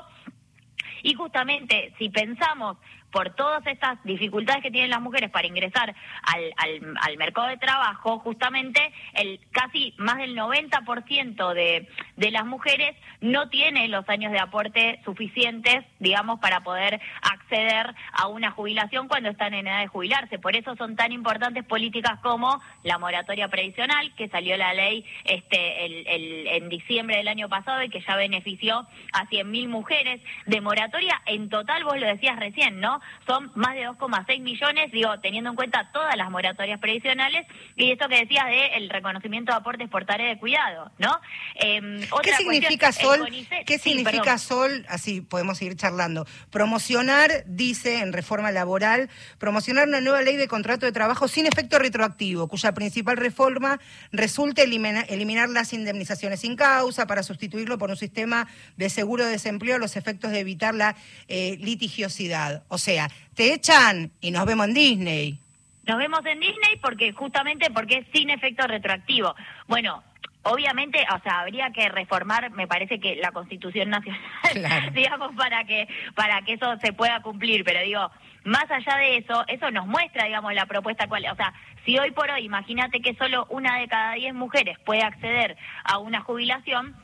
Y 1.02 1.14
justamente, 1.14 1.92
si 1.99 2.08
pensamos 2.08 2.76
por 3.10 3.30
todas 3.34 3.66
estas 3.66 4.02
dificultades 4.04 4.62
que 4.62 4.70
tienen 4.70 4.90
las 4.90 5.00
mujeres 5.00 5.30
para 5.30 5.46
ingresar 5.46 5.94
al, 6.22 6.52
al, 7.00 7.16
mercado 7.16 7.48
de 7.48 7.56
trabajo, 7.56 8.18
justamente 8.20 8.92
el 9.14 9.40
casi 9.50 9.94
más 9.98 10.18
del 10.18 10.36
90% 10.36 11.54
de, 11.54 11.88
de 12.16 12.30
las 12.30 12.46
mujeres 12.46 12.94
no 13.20 13.48
tiene 13.48 13.88
los 13.88 14.08
años 14.08 14.30
de 14.30 14.38
aporte 14.38 15.00
suficientes, 15.04 15.84
digamos, 15.98 16.38
para 16.38 16.60
poder 16.60 17.00
acceder 17.22 17.94
a 18.12 18.28
una 18.28 18.50
jubilación 18.50 19.08
cuando 19.08 19.30
están 19.30 19.54
en 19.54 19.66
edad 19.66 19.80
de 19.80 19.88
jubilarse. 19.88 20.38
Por 20.38 20.54
eso 20.54 20.76
son 20.76 20.94
tan 20.94 21.12
importantes 21.12 21.64
políticas 21.64 22.20
como 22.20 22.60
la 22.84 22.98
moratoria 22.98 23.48
previsional, 23.48 24.14
que 24.14 24.28
salió 24.28 24.56
la 24.56 24.74
ley 24.74 25.04
este, 25.24 25.86
el, 25.86 26.06
el, 26.06 26.46
en 26.48 26.68
diciembre 26.68 27.16
del 27.16 27.28
año 27.28 27.48
pasado 27.48 27.82
y 27.82 27.88
que 27.88 28.02
ya 28.06 28.16
benefició 28.16 28.86
a 29.12 29.26
100.000 29.26 29.68
mujeres. 29.68 30.20
De 30.46 30.60
moratoria, 30.60 31.20
en 31.26 31.48
total, 31.48 31.84
vos 31.84 31.98
lo 31.98 32.06
decías 32.06 32.38
recién, 32.38 32.80
¿no? 32.80 32.98
Son 33.26 33.50
más 33.55 33.75
de 33.75 33.88
2,6 33.88 34.40
millones, 34.40 34.90
digo, 34.93 35.19
teniendo 35.21 35.50
en 35.50 35.57
cuenta 35.57 35.90
todas 35.93 36.17
las 36.17 36.31
moratorias 36.31 36.81
previsionales 36.81 37.47
y 37.76 37.93
esto 37.93 38.09
que 38.09 38.21
decías 38.21 38.47
de 38.47 38.67
el 38.76 38.90
reconocimiento 38.90 39.52
de 39.52 39.59
aportes 39.59 39.88
por 39.88 40.05
tarea 40.05 40.28
de 40.28 40.38
cuidado, 40.38 40.90
¿no? 40.99 41.21
Em, 41.55 42.00
¿Qué 42.23 42.35
significa 42.35 42.93
Sol? 42.93 43.28
¿Qué 43.67 43.78
significa 43.78 44.38
Sol? 44.38 44.87
Así 44.88 45.21
podemos 45.21 45.59
seguir 45.59 45.76
charlando. 45.76 46.26
Promocionar, 46.50 47.45
dice 47.47 48.00
en 48.00 48.12
reforma 48.12 48.50
laboral, 48.52 49.11
promocionar 49.38 49.88
una 49.88 50.00
nueva 50.00 50.23
ley 50.23 50.37
de 50.37 50.49
contrato 50.49 50.87
de 50.87 50.93
trabajo 50.93 51.28
sin 51.28 51.47
efecto 51.47 51.78
retroactivo, 51.78 52.49
cuya 52.49 52.73
principal 52.73 53.17
reforma 53.17 53.81
resulte 54.12 54.62
eliminar 54.62 55.49
las 55.50 55.73
indemnizaciones 55.73 56.40
sin 56.40 56.57
causa 56.57 57.07
para 57.07 57.23
sustituirlo 57.23 57.78
por 57.78 57.90
un 57.90 57.97
sistema 57.97 58.49
de 58.76 58.90
seguro 58.90 59.25
de 59.25 59.33
desempleo 59.33 59.76
a 59.76 59.78
los 59.78 59.97
efectos 59.97 60.31
de 60.31 60.40
evitar 60.40 60.75
la 60.75 60.97
eh, 61.28 61.57
litigiosidad. 61.61 62.64
O 62.69 62.78
sea, 62.78 62.88
te 63.35 63.54
echan 63.54 64.11
y 64.21 64.30
nos 64.30 64.47
vemos 64.47 64.68
en 64.68 64.75
Disney. 64.75 65.38
Nos 65.85 65.99
vemos 65.99 66.21
en 66.26 66.40
Disney 66.40 66.76
porque 66.83 67.12
justamente 67.12 67.71
porque 67.71 67.99
es 67.99 68.07
sin 68.12 68.30
efecto 68.30 68.66
retroactivo. 68.66 69.35
Bueno, 69.66 70.02
obviamente, 70.42 71.04
o 71.14 71.18
sea, 71.23 71.40
habría 71.40 71.71
que 71.71 71.88
reformar, 71.88 72.50
me 72.50 72.66
parece 72.66 73.00
que 73.00 73.16
la 73.16 73.33
Constitución 73.33 73.90
Nacional, 73.90 74.92
digamos, 74.95 75.35
para 75.35 75.64
que 75.64 75.88
para 76.14 76.42
que 76.42 76.54
eso 76.54 76.76
se 76.83 76.92
pueda 76.92 77.21
cumplir, 77.23 77.64
pero 77.64 77.80
digo, 77.83 78.11
más 78.45 78.71
allá 78.71 78.97
de 78.97 79.18
eso, 79.18 79.45
eso 79.47 79.71
nos 79.71 79.87
muestra, 79.87 80.26
digamos, 80.26 80.52
la 80.54 80.66
propuesta 80.66 81.09
cuál, 81.09 81.26
o 81.30 81.37
sea, 81.37 81.52
si 81.85 81.99
hoy 81.99 82.11
por 82.11 82.30
hoy, 82.30 82.45
imagínate 82.45 83.00
que 83.00 83.14
solo 83.14 83.47
una 83.50 83.78
de 83.78 83.88
cada 83.88 84.14
diez 84.14 84.35
mujeres 84.35 84.78
puede 84.85 85.02
acceder 85.02 85.57
a 85.85 85.99
una 85.99 86.21
jubilación, 86.21 86.97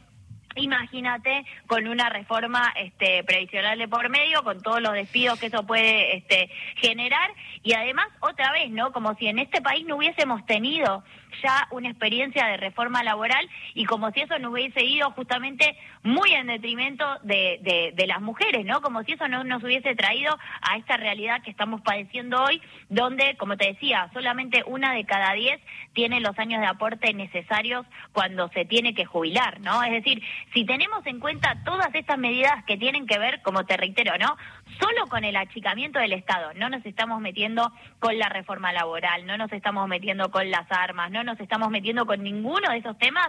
Imagínate 0.57 1.45
con 1.67 1.89
una 1.89 2.09
reforma 2.09 2.73
este, 2.77 3.25
previsional 3.25 3.79
de 3.79 3.89
por 3.89 4.09
medio, 4.09 4.43
con 4.45 4.63
todos 4.63 4.81
los 4.81 4.93
despidos 4.93 5.39
que 5.39 5.47
eso 5.47 5.67
puede 5.67 6.17
este, 6.17 6.49
generar 6.77 7.31
y 7.63 7.73
además 7.75 8.07
otra 8.21 8.53
vez, 8.53 8.71
¿no? 8.71 8.93
Como 8.93 9.15
si 9.17 9.27
en 9.27 9.39
este 9.39 9.61
país 9.61 9.85
no 9.87 9.97
hubiésemos 9.97 10.45
tenido 10.47 11.03
ya 11.43 11.69
una 11.71 11.89
experiencia 11.89 12.47
de 12.47 12.57
reforma 12.57 13.03
laboral 13.03 13.49
y 13.75 13.85
como 13.85 14.11
si 14.11 14.21
eso 14.21 14.39
no 14.39 14.51
hubiese 14.51 14.85
ido 14.85 15.11
justamente 15.13 15.77
muy 16.03 16.33
en 16.33 16.47
detrimento 16.47 17.05
de, 17.23 17.93
de, 17.95 18.07
las 18.07 18.21
mujeres, 18.21 18.67
¿no? 18.67 18.83
Como 18.83 19.03
si 19.05 19.13
eso 19.13 19.27
no 19.29 19.45
nos 19.45 19.65
hubiese 19.65 19.95
traído 19.95 20.37
a 20.61 20.77
esta 20.77 20.99
realidad 20.99 21.43
que 21.43 21.51
estamos 21.51 21.81
padeciendo 21.81 22.43
hoy, 22.43 22.61
donde, 22.91 23.37
como 23.39 23.57
te 23.57 23.69
decía, 23.69 24.11
solamente 24.13 24.63
una 24.67 24.93
de 24.93 25.05
cada 25.05 25.33
diez 25.33 25.61
tiene 25.95 26.21
los 26.21 26.39
años 26.39 26.61
de 26.61 26.67
aporte 26.67 27.15
necesarios 27.15 27.87
cuando 28.13 28.49
se 28.49 28.67
tiene 28.67 28.95
que 28.95 29.07
jubilar, 29.07 29.61
¿no? 29.61 29.83
Es 29.83 29.93
decir, 29.93 30.23
si 30.53 30.67
tenemos 30.67 31.07
en 31.07 31.21
cuenta 31.21 31.63
todas 31.65 31.95
estas 31.95 32.19
medidas 32.19 32.65
que 32.67 32.77
tienen 32.77 33.07
que 33.07 33.19
ver, 33.19 33.41
como 33.43 33.65
te 33.65 33.77
reitero, 33.77 34.19
¿no? 34.19 34.37
Solo 34.81 35.07
con 35.09 35.25
el 35.25 35.37
achicamiento 35.37 35.99
del 35.99 36.13
Estado, 36.13 36.53
no 36.55 36.69
nos 36.69 36.85
estamos 36.85 37.21
metiendo 37.21 37.73
con 38.01 38.19
la 38.19 38.29
reforma 38.29 38.73
laboral, 38.73 39.27
no 39.27 39.37
nos 39.37 39.53
estamos 39.53 39.89
metiendo 39.89 40.31
con 40.31 40.51
las 40.51 40.71
armas, 40.71 41.11
no 41.11 41.23
nos 41.23 41.39
estamos 41.41 41.71
metiendo 41.71 42.07
con 42.07 42.23
ninguno 42.23 42.71
de 42.71 42.79
esos 42.79 42.99
temas, 42.99 43.29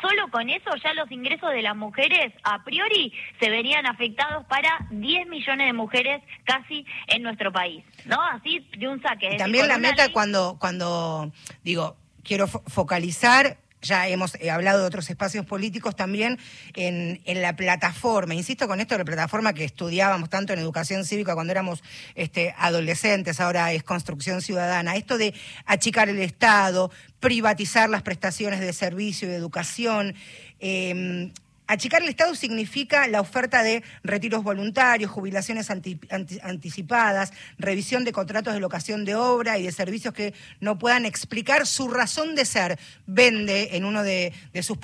solo 0.00 0.28
con 0.30 0.50
eso 0.50 0.70
ya 0.82 0.92
los 0.94 1.10
ingresos 1.10 1.50
de 1.50 1.62
las 1.62 1.76
mujeres 1.76 2.32
a 2.42 2.62
priori 2.64 3.12
se 3.40 3.50
verían 3.50 3.86
afectados 3.86 4.44
para 4.46 4.86
10 4.90 5.28
millones 5.28 5.66
de 5.66 5.72
mujeres 5.72 6.22
casi 6.44 6.86
en 7.08 7.22
nuestro 7.22 7.52
país, 7.52 7.84
¿no? 8.04 8.20
Así 8.20 8.68
de 8.76 8.88
un 8.88 9.00
saque. 9.02 9.36
también 9.36 9.68
la 9.68 9.78
meta 9.78 10.10
cuando, 10.12 10.56
cuando 10.58 11.32
digo, 11.62 11.96
quiero 12.22 12.46
focalizar 12.46 13.58
ya 13.84 14.08
hemos 14.08 14.34
eh, 14.40 14.50
hablado 14.50 14.80
de 14.80 14.86
otros 14.86 15.08
espacios 15.10 15.46
políticos 15.46 15.94
también 15.94 16.38
en, 16.74 17.20
la 17.24 17.56
plataforma. 17.56 18.34
Insisto 18.34 18.66
con 18.66 18.80
esto 18.80 18.96
la 18.98 19.04
plataforma 19.04 19.52
que 19.52 19.64
estudiábamos 19.64 20.30
tanto 20.30 20.52
en 20.52 20.58
educación 20.58 21.04
cívica 21.04 21.34
cuando 21.34 21.52
éramos 21.52 21.82
este, 22.14 22.54
adolescentes, 22.58 23.40
ahora 23.40 23.72
es 23.72 23.82
construcción 23.82 24.40
ciudadana. 24.40 24.96
Esto 24.96 25.18
de 25.18 25.34
achicar 25.66 26.08
el 26.08 26.20
Estado, 26.20 26.90
privatizar 27.20 27.88
las 27.88 28.02
prestaciones 28.02 28.60
de 28.60 28.72
servicio 28.72 29.28
y 29.28 29.30
de 29.30 29.36
educación. 29.36 30.14
Eh, 30.60 31.30
Achicar 31.66 32.02
el 32.02 32.10
Estado 32.10 32.34
significa 32.34 33.08
la 33.08 33.22
oferta 33.22 33.62
de 33.62 33.82
retiros 34.02 34.42
voluntarios, 34.42 35.10
jubilaciones 35.10 35.70
anticipadas, 35.70 37.32
revisión 37.58 38.04
de 38.04 38.12
contratos 38.12 38.52
de 38.52 38.60
locación 38.60 39.06
de 39.06 39.14
obra 39.14 39.58
y 39.58 39.62
de 39.62 39.72
servicios 39.72 40.12
que 40.12 40.34
no 40.60 40.78
puedan 40.78 41.06
explicar 41.06 41.66
su 41.66 41.88
razón 41.88 42.34
de 42.34 42.44
ser. 42.44 42.78
Vende 43.06 43.76
en 43.76 43.86
uno 43.86 44.02
de, 44.02 44.34
sus, 44.62 44.78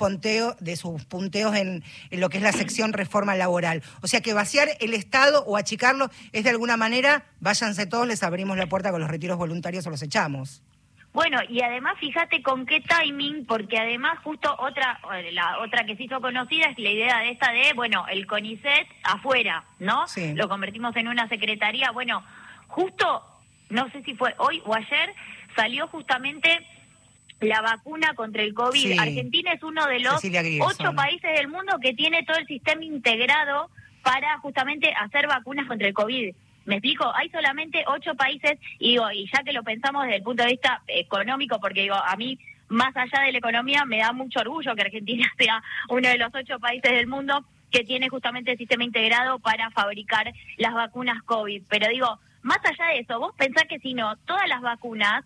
de 0.59 0.75
sus 0.75 1.05
punteos 1.05 1.55
en, 1.55 1.83
en, 2.09 2.19
lo 2.19 2.29
que 2.29 2.37
es 2.37 2.43
la 2.43 2.51
sección 2.51 2.93
reforma 2.93 3.35
laboral. 3.35 3.83
O 4.01 4.07
sea 4.07 4.21
que 4.21 4.33
vaciar 4.33 4.69
el 4.79 4.95
Estado 4.95 5.43
o 5.45 5.57
achicarlo 5.57 6.09
es 6.31 6.43
de 6.43 6.49
alguna 6.49 6.77
manera, 6.77 7.25
váyanse 7.39 7.85
todos, 7.85 8.07
les 8.07 8.23
abrimos 8.23 8.57
la 8.57 8.65
puerta 8.65 8.89
con 8.89 9.01
los 9.01 9.09
retiros 9.11 9.37
voluntarios 9.37 9.85
o 9.85 9.91
los 9.91 10.01
echamos. 10.01 10.63
Bueno, 11.13 11.39
y 11.49 11.61
además 11.61 11.97
fíjate 11.99 12.41
con 12.41 12.65
qué 12.65 12.81
timing, 12.81 13.45
porque 13.45 13.77
además 13.77 14.19
justo 14.23 14.55
otra, 14.59 14.99
la 15.31 15.59
otra 15.59 15.85
que 15.85 15.97
se 15.97 16.03
hizo 16.03 16.21
conocida 16.21 16.67
es 16.67 16.79
la 16.79 16.89
idea 16.89 17.19
de 17.19 17.31
esta 17.31 17.51
de, 17.51 17.73
bueno, 17.75 18.05
el 18.09 18.25
CONICET 18.25 18.87
afuera, 19.03 19.65
¿no? 19.79 20.07
Sí. 20.07 20.33
Lo 20.33 20.47
convertimos 20.47 20.95
en 20.95 21.09
una 21.09 21.27
secretaría. 21.27 21.91
Bueno, 21.91 22.23
justo, 22.67 23.23
no 23.69 23.89
sé 23.91 24.03
si 24.03 24.15
fue 24.15 24.33
hoy 24.37 24.61
o 24.65 24.73
ayer, 24.73 25.13
salió 25.55 25.87
justamente 25.87 26.65
la 27.41 27.61
vacuna 27.61 28.13
contra 28.15 28.43
el 28.43 28.53
COVID. 28.53 28.99
Argentina 28.99 29.51
es 29.51 29.63
uno 29.63 29.85
de 29.87 29.99
los 29.99 30.23
ocho 30.61 30.93
países 30.93 31.33
del 31.33 31.49
mundo 31.49 31.77
que 31.81 31.93
tiene 31.93 32.23
todo 32.23 32.37
el 32.37 32.47
sistema 32.47 32.85
integrado 32.85 33.69
para 34.01 34.37
justamente 34.39 34.93
hacer 34.93 35.27
vacunas 35.27 35.67
contra 35.67 35.87
el 35.87 35.93
COVID. 35.93 36.33
Me 36.71 36.77
explico, 36.77 37.11
hay 37.13 37.27
solamente 37.27 37.83
ocho 37.85 38.15
países 38.15 38.57
y 38.79 38.91
digo, 38.91 39.11
y 39.11 39.29
ya 39.29 39.43
que 39.43 39.51
lo 39.51 39.61
pensamos 39.61 40.03
desde 40.03 40.15
el 40.15 40.23
punto 40.23 40.43
de 40.43 40.51
vista 40.51 40.81
económico, 40.87 41.59
porque 41.59 41.81
digo, 41.81 41.95
a 41.95 42.15
mí 42.15 42.39
más 42.69 42.95
allá 42.95 43.25
de 43.25 43.33
la 43.33 43.39
economía 43.39 43.83
me 43.83 43.97
da 43.97 44.13
mucho 44.13 44.39
orgullo 44.39 44.73
que 44.73 44.83
Argentina 44.83 45.29
sea 45.37 45.61
uno 45.89 46.07
de 46.07 46.17
los 46.17 46.33
ocho 46.33 46.61
países 46.61 46.89
del 46.93 47.07
mundo 47.07 47.43
que 47.71 47.83
tiene 47.83 48.07
justamente 48.07 48.51
el 48.51 48.57
sistema 48.57 48.85
integrado 48.85 49.39
para 49.39 49.69
fabricar 49.71 50.31
las 50.59 50.73
vacunas 50.73 51.21
COVID. 51.23 51.63
Pero 51.67 51.89
digo, 51.89 52.21
más 52.41 52.59
allá 52.63 52.93
de 52.93 52.99
eso, 52.99 53.19
vos 53.19 53.35
pensás 53.37 53.65
que 53.65 53.79
si 53.79 53.93
no, 53.93 54.15
todas 54.25 54.47
las 54.47 54.61
vacunas 54.61 55.25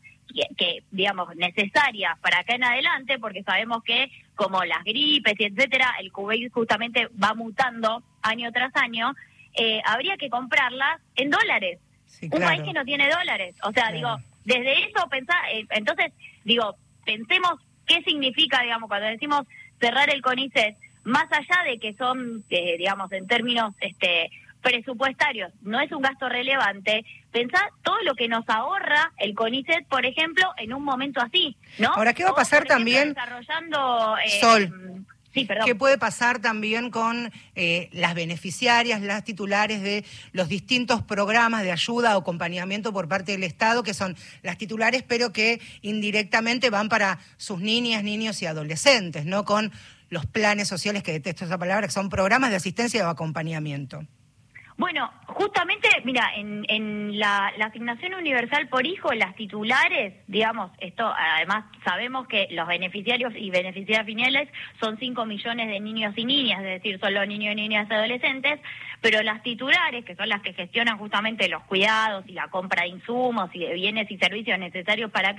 que, 0.58 0.84
digamos, 0.90 1.36
necesarias 1.36 2.18
para 2.22 2.40
acá 2.40 2.56
en 2.56 2.64
adelante, 2.64 3.20
porque 3.20 3.44
sabemos 3.44 3.84
que 3.84 4.10
como 4.34 4.64
las 4.64 4.84
gripes 4.84 5.36
y 5.38 5.44
etcétera, 5.44 5.94
el 6.00 6.12
COVID 6.12 6.52
justamente 6.52 7.08
va 7.24 7.36
mutando 7.36 8.02
año 8.24 8.52
tras 8.52 8.76
año, 8.78 9.14
eh, 9.58 9.82
habría 9.86 10.18
que 10.18 10.30
comprarlas 10.30 11.02
en 11.16 11.30
dólares. 11.30 11.80
Un 12.22 12.42
país 12.42 12.62
que 12.64 12.74
no 12.74 12.84
tiene 12.86 13.10
dólares. 13.10 13.56
O 13.64 13.72
sea, 13.72 13.92
digo, 13.92 14.18
desde 14.46 14.86
eso 14.86 15.08
pensar, 15.10 15.38
eh, 15.52 15.66
entonces, 15.72 16.14
digo, 16.44 16.76
pensemos 17.06 17.60
qué 17.86 18.02
significa, 18.04 18.62
digamos, 18.62 18.88
cuando 18.88 19.08
decimos 19.08 19.46
cerrar 19.80 20.10
el 20.10 20.22
CONICET, 20.22 20.76
más 21.04 21.26
allá 21.32 21.64
de 21.70 21.80
que 21.80 21.94
son, 21.96 22.44
eh, 22.50 22.78
digamos, 22.78 23.12
en 23.12 23.28
términos 23.28 23.74
este, 23.80 24.30
presupuestarios, 24.62 25.52
no 25.62 25.80
es 25.80 25.92
un 25.92 26.02
gasto 26.02 26.28
relevante, 26.28 27.06
pensá 27.32 27.70
todo 27.84 27.98
lo 28.04 28.16
que 28.16 28.28
nos 28.28 28.48
ahorra 28.50 29.12
el 29.18 29.36
CONICET, 29.36 29.88
por 29.88 30.06
ejemplo, 30.06 30.52
en 30.58 30.74
un 30.74 30.84
momento 30.84 31.22
así, 31.22 31.56
¿no? 31.78 31.90
Ahora, 31.94 32.14
¿qué 32.14 32.24
va 32.24 32.32
a 32.32 32.36
pasar 32.36 32.66
también? 32.66 33.10
Desarrollando... 33.14 34.18
Eh, 34.26 34.42
Sol. 34.42 35.06
Sí, 35.36 35.44
perdón. 35.44 35.66
¿Qué 35.66 35.76
puede 35.76 35.98
pasar 35.98 36.40
también 36.40 36.90
con 36.90 37.30
eh, 37.56 37.90
las 37.92 38.16
beneficiarias, 38.16 39.02
las 39.02 39.26
titulares 39.26 39.82
de 39.82 40.06
los 40.32 40.48
distintos 40.48 41.02
programas 41.04 41.64
de 41.64 41.74
ayuda 41.74 42.16
o 42.16 42.22
acompañamiento 42.22 42.94
por 42.94 43.10
parte 43.10 43.34
del 43.34 43.44
Estado, 43.44 43.84
que 43.84 43.94
son 43.94 44.16
las 44.44 44.58
titulares, 44.58 45.04
pero 45.04 45.34
que 45.34 45.60
indirectamente 45.82 46.70
van 46.70 46.88
para 46.88 47.20
sus 47.36 47.60
niñas, 47.60 48.02
niños 48.02 48.42
y 48.42 48.46
adolescentes, 48.46 49.26
¿no? 49.26 49.44
Con 49.44 49.74
los 50.08 50.26
planes 50.26 50.70
sociales, 50.70 51.04
que 51.04 51.12
detesto 51.12 51.44
esa 51.44 51.58
palabra, 51.58 51.88
que 51.88 51.92
son 51.92 52.08
programas 52.08 52.50
de 52.50 52.56
asistencia 52.56 53.06
o 53.06 53.10
acompañamiento. 53.10 54.08
Bueno, 54.78 55.12
justamente, 55.36 55.90
mira, 56.06 56.32
en, 56.38 56.66
en 56.70 57.20
la, 57.20 57.52
asignación 57.62 58.14
universal 58.14 58.70
por 58.70 58.86
hijo, 58.88 59.12
las 59.14 59.36
titulares, 59.36 60.14
digamos, 60.28 60.72
esto 60.80 61.06
además 61.06 61.66
sabemos 61.84 62.26
que 62.28 62.48
los 62.52 62.66
beneficiarios 62.66 63.34
y 63.36 63.50
beneficiarias 63.50 64.06
finales 64.06 64.48
son 64.80 64.98
5 64.98 65.26
millones 65.26 65.68
de 65.68 65.80
niños 65.82 66.14
y 66.16 66.24
niñas, 66.24 66.60
es 66.60 66.82
decir, 66.82 67.00
son 67.02 67.14
los 67.14 67.28
niños 67.28 67.52
y 67.52 67.56
niñas 67.56 67.92
adolescentes, 67.92 68.62
pero 69.02 69.22
las 69.24 69.44
titulares, 69.44 70.06
que 70.06 70.16
son 70.16 70.30
las 70.30 70.42
que 70.42 70.54
gestionan 70.54 70.98
justamente 70.98 71.50
los 71.50 71.64
cuidados 71.64 72.24
y 72.28 72.32
la 72.32 72.48
compra 72.48 72.84
de 72.84 72.90
insumos 72.90 73.50
y 73.54 73.60
de 73.60 73.74
bienes 73.74 74.10
y 74.10 74.18
servicios 74.18 74.58
necesarios 74.58 75.12
para, 75.12 75.36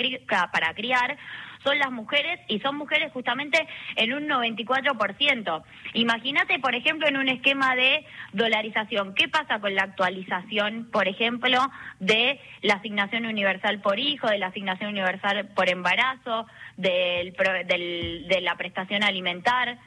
para 0.53 0.75
criar, 0.75 1.17
son 1.63 1.79
las 1.79 1.91
mujeres 1.91 2.41
y 2.49 2.61
son 2.61 2.77
mujeres 2.77 3.13
justamente 3.13 3.67
en 3.97 4.13
un 4.13 4.29
94%. 4.29 5.63
Imagínate, 5.95 6.59
por 6.59 6.75
ejemplo, 6.75 7.09
en 7.09 7.17
un 7.17 7.29
esquema 7.29 7.75
de 7.75 8.05
dolarización, 8.33 9.15
¿qué 9.15 9.29
pasa 9.29 9.61
con 9.61 9.75
la 9.75 9.83
actualización, 9.83 10.89
por 10.91 11.09
ejemplo, 11.09 11.71
de 12.01 12.41
la 12.63 12.75
asignación 12.75 13.27
universal 13.27 13.81
por 13.81 13.99
hijo, 13.99 14.29
de 14.29 14.39
la 14.39 14.49
asignación 14.49 14.91
universal 14.91 15.49
por 15.55 15.69
embarazo, 15.69 16.47
del, 16.77 17.35
de 17.35 18.41
la 18.43 18.57
prestación 18.57 19.03
alimentar? 19.03 19.79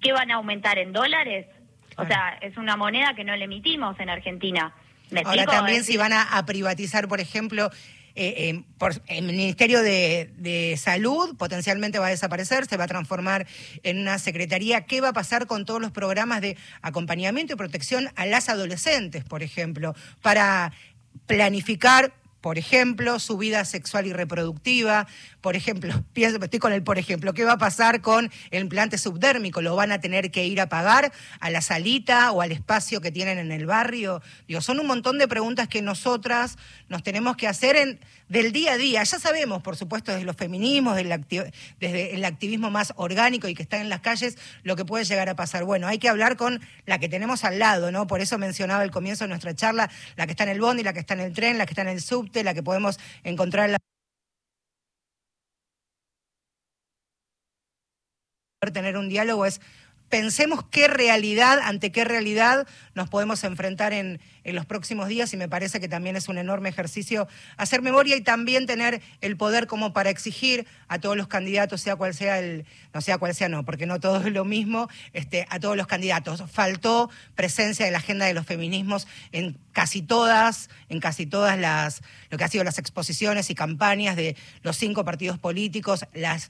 ¿Qué 0.00 0.12
van 0.12 0.30
a 0.30 0.36
aumentar 0.36 0.78
en 0.78 0.92
dólares? 0.92 1.46
O 1.96 2.06
sea, 2.06 2.38
es 2.40 2.56
una 2.56 2.76
moneda 2.76 3.14
que 3.14 3.24
no 3.24 3.34
le 3.34 3.46
emitimos 3.46 3.98
en 3.98 4.08
Argentina. 4.08 4.72
Ahora 5.24 5.46
también 5.46 5.82
si 5.82 5.96
van 5.96 6.12
a 6.12 6.46
privatizar, 6.46 7.08
por 7.08 7.18
ejemplo, 7.18 7.70
eh, 8.14 8.64
eh, 8.80 8.90
el 9.08 9.24
Ministerio 9.24 9.82
de, 9.82 10.74
Salud 10.78 11.36
potencialmente 11.36 11.98
va 11.98 12.06
a 12.06 12.10
desaparecer, 12.10 12.66
se 12.66 12.76
va 12.76 12.84
a 12.84 12.88
transformar 12.88 13.46
en 13.82 13.98
una 13.98 14.18
secretaría. 14.18 14.86
¿Qué 14.86 15.00
va 15.00 15.08
a 15.08 15.12
pasar 15.12 15.46
con 15.46 15.64
todos 15.64 15.80
los 15.80 15.90
programas 15.90 16.40
de 16.40 16.56
acompañamiento 16.82 17.54
y 17.54 17.56
protección 17.56 18.10
a 18.16 18.26
las 18.26 18.48
adolescentes, 18.48 19.24
por 19.24 19.42
ejemplo, 19.42 19.94
para 20.22 20.72
planificar 21.26 22.12
por 22.40 22.56
ejemplo, 22.56 23.18
su 23.18 23.36
vida 23.36 23.64
sexual 23.64 24.06
y 24.06 24.12
reproductiva, 24.12 25.06
por 25.40 25.56
ejemplo, 25.56 25.92
pienso, 26.12 26.38
estoy 26.42 26.58
con 26.58 26.72
el 26.72 26.82
por 26.82 26.98
ejemplo, 26.98 27.34
¿qué 27.34 27.44
va 27.44 27.52
a 27.52 27.58
pasar 27.58 28.00
con 28.00 28.30
el 28.50 28.62
implante 28.62 28.98
subdérmico? 28.98 29.60
¿Lo 29.60 29.74
van 29.74 29.92
a 29.92 30.00
tener 30.00 30.30
que 30.30 30.46
ir 30.46 30.60
a 30.60 30.68
pagar 30.68 31.12
a 31.40 31.50
la 31.50 31.60
salita 31.60 32.30
o 32.32 32.40
al 32.40 32.52
espacio 32.52 33.00
que 33.00 33.10
tienen 33.10 33.38
en 33.38 33.52
el 33.52 33.66
barrio? 33.66 34.22
Digo, 34.46 34.60
son 34.60 34.78
un 34.78 34.86
montón 34.86 35.18
de 35.18 35.26
preguntas 35.26 35.68
que 35.68 35.82
nosotras 35.82 36.56
nos 36.88 37.02
tenemos 37.02 37.36
que 37.36 37.46
hacer 37.46 37.76
en, 37.76 38.00
del 38.28 38.52
día 38.52 38.72
a 38.72 38.76
día. 38.76 39.02
Ya 39.02 39.18
sabemos, 39.18 39.62
por 39.62 39.76
supuesto, 39.76 40.12
desde 40.12 40.24
los 40.24 40.36
feminismos, 40.36 40.96
desde 40.96 42.14
el 42.14 42.24
activismo 42.24 42.70
más 42.70 42.92
orgánico 42.96 43.48
y 43.48 43.54
que 43.54 43.62
está 43.62 43.80
en 43.80 43.88
las 43.88 44.00
calles, 44.00 44.36
lo 44.62 44.76
que 44.76 44.84
puede 44.84 45.04
llegar 45.04 45.28
a 45.28 45.36
pasar. 45.36 45.64
Bueno, 45.64 45.86
hay 45.86 45.98
que 45.98 46.08
hablar 46.08 46.36
con 46.36 46.60
la 46.86 46.98
que 46.98 47.08
tenemos 47.08 47.44
al 47.44 47.58
lado, 47.58 47.90
¿no? 47.92 48.06
Por 48.06 48.20
eso 48.20 48.38
mencionaba 48.38 48.82
al 48.82 48.90
comienzo 48.90 49.24
de 49.24 49.28
nuestra 49.28 49.54
charla, 49.54 49.90
la 50.16 50.26
que 50.26 50.32
está 50.32 50.44
en 50.44 50.50
el 50.50 50.60
bondi, 50.60 50.82
la 50.82 50.92
que 50.92 51.00
está 51.00 51.14
en 51.14 51.20
el 51.20 51.32
tren, 51.32 51.58
la 51.58 51.66
que 51.66 51.72
está 51.72 51.82
en 51.82 51.88
el 51.88 52.00
subte, 52.00 52.44
la 52.44 52.54
que 52.54 52.62
podemos 52.62 52.98
encontrar 53.24 53.66
en 53.66 53.72
la 53.72 53.78
tener 58.72 58.96
un 58.96 59.08
diálogo 59.08 59.46
es 59.46 59.60
pensemos 60.08 60.64
qué 60.70 60.88
realidad, 60.88 61.58
ante 61.62 61.92
qué 61.92 62.04
realidad 62.04 62.66
nos 62.94 63.08
podemos 63.08 63.44
enfrentar 63.44 63.92
en, 63.92 64.20
los 64.44 64.64
próximos 64.64 65.08
días 65.08 65.34
y 65.34 65.36
me 65.36 65.46
parece 65.46 65.78
que 65.78 65.88
también 65.88 66.16
es 66.16 66.26
un 66.30 66.38
enorme 66.38 66.70
ejercicio 66.70 67.28
hacer 67.58 67.82
memoria 67.82 68.16
y 68.16 68.22
también 68.22 68.64
tener 68.64 69.02
el 69.20 69.36
poder 69.36 69.66
como 69.66 69.92
para 69.92 70.08
exigir 70.08 70.66
a 70.88 70.98
todos 70.98 71.18
los 71.18 71.28
candidatos, 71.28 71.82
sea 71.82 71.96
cual 71.96 72.14
sea 72.14 72.38
el, 72.38 72.64
no 72.94 73.02
sea 73.02 73.18
cual 73.18 73.34
sea 73.34 73.50
no, 73.50 73.66
porque 73.66 73.84
no 73.84 74.00
todo 74.00 74.26
es 74.26 74.32
lo 74.32 74.46
mismo, 74.46 74.88
este, 75.12 75.46
a 75.50 75.60
todos 75.60 75.76
los 75.76 75.86
candidatos. 75.86 76.44
Faltó 76.50 77.10
presencia 77.34 77.84
de 77.84 77.92
la 77.92 77.98
agenda 77.98 78.24
de 78.24 78.32
los 78.32 78.46
feminismos 78.46 79.06
en 79.32 79.58
casi 79.72 80.00
todas, 80.00 80.70
en 80.88 81.00
casi 81.00 81.26
todas 81.26 81.58
las, 81.58 82.00
lo 82.30 82.38
que 82.38 82.44
ha 82.44 82.48
sido 82.48 82.64
las 82.64 82.78
exposiciones 82.78 83.50
y 83.50 83.54
campañas 83.54 84.16
de 84.16 84.34
los 84.62 84.78
cinco 84.78 85.04
partidos 85.04 85.38
políticos, 85.38 86.06
las 86.14 86.48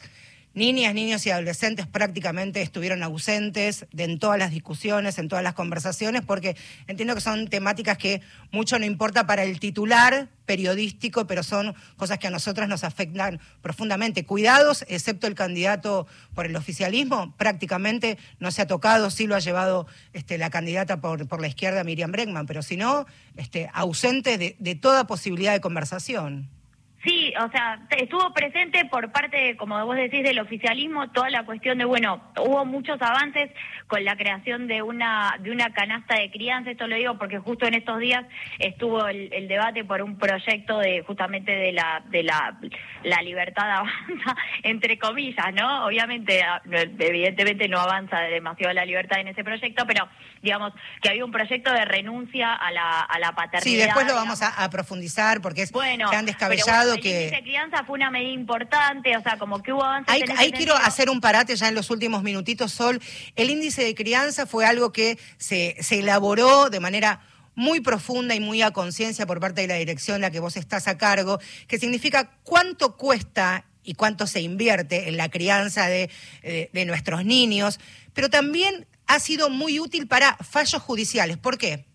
Niñas, 0.58 0.92
niños 0.92 1.24
y 1.24 1.30
adolescentes 1.30 1.86
prácticamente 1.86 2.60
estuvieron 2.62 3.04
ausentes 3.04 3.86
de, 3.92 4.02
en 4.02 4.18
todas 4.18 4.40
las 4.40 4.50
discusiones, 4.50 5.16
en 5.18 5.28
todas 5.28 5.44
las 5.44 5.54
conversaciones, 5.54 6.22
porque 6.22 6.56
entiendo 6.88 7.14
que 7.14 7.20
son 7.20 7.46
temáticas 7.46 7.96
que 7.96 8.22
mucho 8.50 8.76
no 8.76 8.84
importa 8.84 9.24
para 9.24 9.44
el 9.44 9.60
titular 9.60 10.28
periodístico, 10.46 11.28
pero 11.28 11.44
son 11.44 11.76
cosas 11.96 12.18
que 12.18 12.26
a 12.26 12.30
nosotras 12.30 12.68
nos 12.68 12.82
afectan 12.82 13.38
profundamente. 13.62 14.26
Cuidados, 14.26 14.84
excepto 14.88 15.28
el 15.28 15.36
candidato 15.36 16.08
por 16.34 16.46
el 16.46 16.56
oficialismo, 16.56 17.36
prácticamente 17.36 18.18
no 18.40 18.50
se 18.50 18.62
ha 18.62 18.66
tocado, 18.66 19.10
sí 19.10 19.28
lo 19.28 19.36
ha 19.36 19.40
llevado 19.40 19.86
este, 20.12 20.38
la 20.38 20.50
candidata 20.50 21.00
por, 21.00 21.40
la 21.40 21.46
izquierda, 21.46 21.84
Miriam 21.84 22.10
Bregman, 22.10 22.46
pero 22.46 22.62
si 22.62 22.76
no, 22.76 23.06
este, 23.36 23.70
ausente 23.72 24.56
de 24.58 24.74
toda 24.74 25.06
posibilidad 25.06 25.52
de 25.52 25.60
conversación. 25.60 26.57
Sí, 27.04 27.32
o 27.40 27.48
sea, 27.50 27.86
estuvo 27.96 28.32
presente 28.32 28.84
por 28.86 29.12
parte, 29.12 29.56
como 29.56 29.84
vos 29.86 29.94
decís, 29.94 30.24
del 30.24 30.40
oficialismo 30.40 31.08
toda 31.12 31.30
la 31.30 31.44
cuestión 31.44 31.78
de, 31.78 31.84
bueno, 31.84 32.20
hubo 32.40 32.64
muchos 32.64 33.00
avances 33.00 33.50
con 33.86 34.04
la 34.04 34.16
creación 34.16 34.66
de 34.66 34.82
una 34.82 35.36
de 35.38 35.52
una 35.52 35.72
canasta 35.72 36.16
de 36.16 36.28
crianza, 36.30 36.72
esto 36.72 36.88
lo 36.88 36.96
digo 36.96 37.16
porque 37.16 37.38
justo 37.38 37.66
en 37.66 37.74
estos 37.74 38.00
días 38.00 38.24
estuvo 38.58 39.06
el, 39.06 39.46
debate 39.46 39.84
por 39.84 40.02
un 40.02 40.18
proyecto 40.18 40.78
de 40.78 41.02
justamente 41.06 41.52
de 41.52 41.72
la 41.72 42.02
de 42.10 42.24
la, 42.24 42.58
la 43.04 43.22
libertad 43.22 43.70
avanza, 43.78 44.36
entre 44.64 44.98
comillas, 44.98 45.54
¿no? 45.54 45.86
Obviamente, 45.86 46.42
ah, 46.42 46.60
evidentemente 46.98 47.68
no 47.68 47.78
avanza 47.78 48.20
demasiado 48.22 48.74
la 48.74 48.84
libertad 48.84 49.20
en 49.20 49.28
ese 49.28 49.44
proyecto, 49.44 49.86
pero 49.86 50.08
digamos 50.42 50.72
que 51.00 51.10
había 51.10 51.24
un 51.24 51.32
proyecto 51.32 51.72
de 51.72 51.84
renuncia 51.84 52.54
a 52.54 52.72
la, 52.72 53.00
a 53.02 53.18
la 53.20 53.32
paternidad. 53.32 53.62
Sí, 53.62 53.76
después 53.76 54.06
lo 54.06 54.14
vamos 54.14 54.42
a, 54.42 54.68
profundizar 54.68 55.40
porque 55.40 55.62
es 55.62 55.72
bueno, 55.72 56.10
tan 56.10 56.26
descabellado 56.26 56.87
el 56.94 57.06
índice 57.06 57.36
de 57.36 57.42
crianza 57.42 57.84
fue 57.84 57.96
una 57.96 58.10
medida 58.10 58.32
importante, 58.32 59.16
o 59.16 59.22
sea, 59.22 59.38
como 59.38 59.62
que 59.62 59.72
hubo 59.72 59.84
avances. 59.84 60.14
Ahí, 60.14 60.22
ahí 60.36 60.52
quiero 60.52 60.74
hacer 60.74 61.10
un 61.10 61.20
parate 61.20 61.56
ya 61.56 61.68
en 61.68 61.74
los 61.74 61.90
últimos 61.90 62.22
minutitos, 62.22 62.72
Sol. 62.72 63.00
El 63.36 63.50
índice 63.50 63.84
de 63.84 63.94
crianza 63.94 64.46
fue 64.46 64.66
algo 64.66 64.92
que 64.92 65.18
se, 65.36 65.76
se 65.80 66.00
elaboró 66.00 66.70
de 66.70 66.80
manera 66.80 67.20
muy 67.54 67.80
profunda 67.80 68.34
y 68.34 68.40
muy 68.40 68.62
a 68.62 68.70
conciencia 68.70 69.26
por 69.26 69.40
parte 69.40 69.62
de 69.62 69.66
la 69.66 69.74
dirección 69.74 70.16
en 70.16 70.22
la 70.22 70.30
que 70.30 70.38
vos 70.38 70.56
estás 70.56 70.86
a 70.86 70.96
cargo, 70.96 71.40
que 71.66 71.78
significa 71.78 72.30
cuánto 72.44 72.96
cuesta 72.96 73.64
y 73.82 73.94
cuánto 73.94 74.26
se 74.26 74.40
invierte 74.40 75.08
en 75.08 75.16
la 75.16 75.28
crianza 75.28 75.88
de, 75.88 76.08
de, 76.42 76.70
de 76.72 76.84
nuestros 76.84 77.24
niños, 77.24 77.80
pero 78.14 78.30
también 78.30 78.86
ha 79.08 79.18
sido 79.18 79.50
muy 79.50 79.80
útil 79.80 80.06
para 80.06 80.36
fallos 80.36 80.82
judiciales. 80.82 81.36
¿Por 81.38 81.58
qué? 81.58 81.87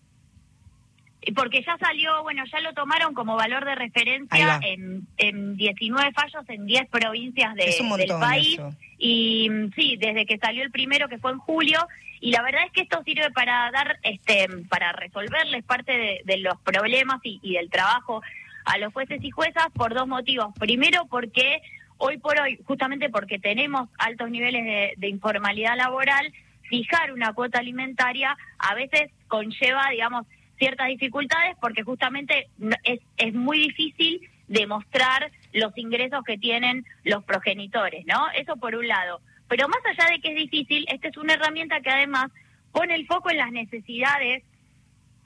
Porque 1.35 1.63
ya 1.63 1.77
salió, 1.77 2.21
bueno, 2.23 2.43
ya 2.51 2.59
lo 2.59 2.73
tomaron 2.73 3.13
como 3.13 3.35
valor 3.35 3.65
de 3.65 3.75
referencia 3.75 4.59
en, 4.63 5.07
en 5.17 5.55
19 5.55 6.11
fallos 6.11 6.43
en 6.49 6.65
10 6.65 6.89
provincias 6.89 7.55
de, 7.55 7.75
del 7.97 8.19
país. 8.19 8.59
Y 8.97 9.49
sí, 9.75 9.97
desde 9.97 10.25
que 10.25 10.37
salió 10.37 10.63
el 10.63 10.71
primero, 10.71 11.07
que 11.07 11.17
fue 11.17 11.31
en 11.31 11.39
julio, 11.39 11.79
y 12.19 12.31
la 12.31 12.41
verdad 12.41 12.61
es 12.65 12.71
que 12.71 12.81
esto 12.81 13.03
sirve 13.03 13.31
para 13.31 13.69
dar, 13.71 13.99
este, 14.03 14.47
para 14.69 14.91
resolverles 14.93 15.63
parte 15.63 16.21
de, 16.23 16.37
los 16.37 16.59
problemas 16.61 17.19
y, 17.23 17.39
y 17.41 17.53
del 17.53 17.69
trabajo 17.69 18.21
a 18.65 18.77
los 18.77 18.93
jueces 18.93 19.23
y 19.23 19.29
juezas 19.31 19.67
por 19.73 19.93
dos 19.93 20.07
motivos. 20.07 20.53
Primero, 20.57 21.05
porque 21.09 21.61
hoy 21.97 22.17
por 22.17 22.39
hoy, 22.39 22.59
justamente 22.65 23.09
porque 23.09 23.39
tenemos 23.39 23.89
altos 23.97 24.29
niveles 24.29 24.97
de, 24.97 25.07
informalidad 25.07 25.77
laboral, 25.77 26.33
fijar 26.63 27.13
una 27.13 27.33
cuota 27.33 27.59
alimentaria 27.59 28.37
a 28.57 28.73
veces 28.73 29.11
conlleva, 29.27 29.89
digamos, 29.89 30.25
ciertas 30.63 30.87
dificultades 30.87 31.57
porque 31.59 31.83
justamente 31.83 32.47
es, 32.83 33.01
es 33.17 33.33
muy 33.33 33.59
difícil 33.59 34.29
demostrar 34.47 35.29
los 35.51 35.77
ingresos 35.77 36.23
que 36.23 36.37
tienen 36.37 36.85
los 37.03 37.21
progenitores, 37.25 38.05
¿no? 38.05 38.29
Eso 38.31 38.55
por 38.55 38.73
un 38.73 38.87
lado. 38.87 39.19
Pero 39.49 39.67
más 39.67 39.81
allá 39.85 40.09
de 40.09 40.21
que 40.21 40.29
es 40.29 40.35
difícil, 40.35 40.85
esta 40.87 41.09
es 41.09 41.17
una 41.17 41.33
herramienta 41.33 41.81
que 41.81 41.89
además 41.89 42.31
pone 42.71 42.95
el 42.95 43.05
foco 43.07 43.29
en 43.29 43.37
las 43.37 43.51
necesidades 43.51 44.43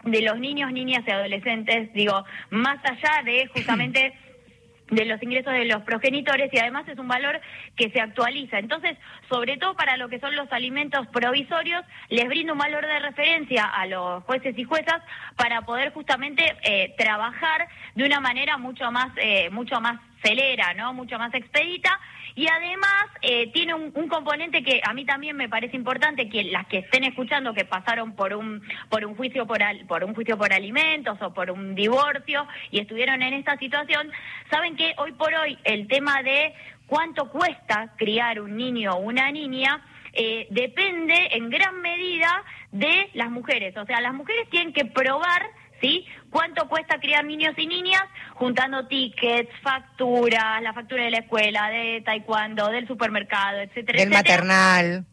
de 0.03 0.21
los 0.21 0.39
niños, 0.39 0.71
niñas 0.71 1.03
y 1.05 1.11
adolescentes, 1.11 1.93
digo, 1.93 2.25
más 2.49 2.79
allá 2.83 3.21
de 3.23 3.45
justamente 3.53 4.13
de 4.89 5.05
los 5.05 5.21
ingresos 5.21 5.53
de 5.53 5.65
los 5.65 5.81
progenitores 5.83 6.53
y 6.53 6.59
además 6.59 6.87
es 6.87 6.97
un 6.97 7.07
valor 7.07 7.39
que 7.75 7.89
se 7.91 7.99
actualiza. 7.99 8.59
Entonces, 8.59 8.97
sobre 9.29 9.57
todo 9.57 9.75
para 9.75 9.97
lo 9.97 10.09
que 10.09 10.19
son 10.19 10.35
los 10.35 10.51
alimentos 10.51 11.07
provisorios, 11.07 11.83
les 12.09 12.27
brinda 12.27 12.53
un 12.53 12.59
valor 12.59 12.85
de 12.85 12.99
referencia 12.99 13.65
a 13.65 13.85
los 13.85 14.23
jueces 14.23 14.57
y 14.57 14.63
juezas 14.63 15.01
para 15.35 15.61
poder 15.61 15.91
justamente 15.93 16.55
eh, 16.63 16.93
trabajar 16.97 17.67
de 17.95 18.05
una 18.05 18.19
manera 18.19 18.57
mucho 18.57 18.91
más, 18.91 19.09
eh, 19.17 19.49
mucho 19.49 19.79
más 19.81 19.99
celera, 20.23 20.73
¿no? 20.73 20.93
Mucho 20.93 21.17
más 21.19 21.33
expedita 21.33 21.99
y 22.37 22.47
además 22.47 23.05
eh, 23.23 23.51
tiene 23.51 23.73
un, 23.73 23.91
componente 24.07 24.63
que 24.63 24.79
a 24.83 24.93
mí 24.93 25.05
también 25.05 25.35
me 25.35 25.49
parece 25.49 25.75
importante 25.75 26.29
que 26.29 26.43
las 26.43 26.67
que 26.67 26.77
estén 26.77 27.03
escuchando 27.03 27.51
que 27.51 27.65
pasaron 27.65 28.15
por 28.15 28.35
un 28.35 28.61
por 28.89 29.03
un 29.03 29.15
juicio 29.15 29.47
por 29.47 29.59
por 29.87 30.03
un 30.03 30.13
juicio 30.13 30.37
por 30.37 30.53
alimentos 30.53 31.19
o 31.19 31.33
por 31.33 31.49
un 31.49 31.73
divorcio 31.73 32.47
y 32.69 32.79
estuvieron 32.79 33.23
en 33.23 33.33
esta 33.33 33.57
situación 33.57 34.11
saben 34.51 34.75
que 34.75 34.93
hoy 34.97 35.13
por 35.13 35.33
hoy 35.33 35.57
el 35.63 35.87
tema 35.87 36.21
de 36.21 36.53
cuánto 36.85 37.31
cuesta 37.31 37.95
criar 37.97 38.39
un 38.39 38.55
niño 38.55 38.93
o 38.93 38.99
una 38.99 39.31
niña 39.31 39.83
eh, 40.13 40.45
depende 40.51 41.29
en 41.31 41.49
gran 41.49 41.81
medida 41.81 42.43
de 42.71 43.09
las 43.13 43.29
mujeres. 43.29 43.75
O 43.77 43.85
sea, 43.85 44.01
las 44.01 44.13
mujeres 44.13 44.49
tienen 44.49 44.73
que 44.73 44.85
probar 44.85 45.43
¿sí? 45.81 46.05
¿Cuánto 46.37 46.67
cuesta 46.69 46.99
criar 46.99 47.25
niños 47.25 47.55
y 47.57 47.65
niñas? 47.65 48.03
Juntando 48.35 48.85
tickets, 48.85 49.49
facturas, 49.63 50.61
la 50.61 50.71
factura 50.71 51.05
de 51.05 51.09
la 51.09 51.17
escuela, 51.17 51.67
de 51.69 52.03
taekwondo, 52.05 52.67
del 52.67 52.87
supermercado, 52.87 53.61
etcétera, 53.61 54.01
Del 54.01 54.11
maternal. 54.11 55.03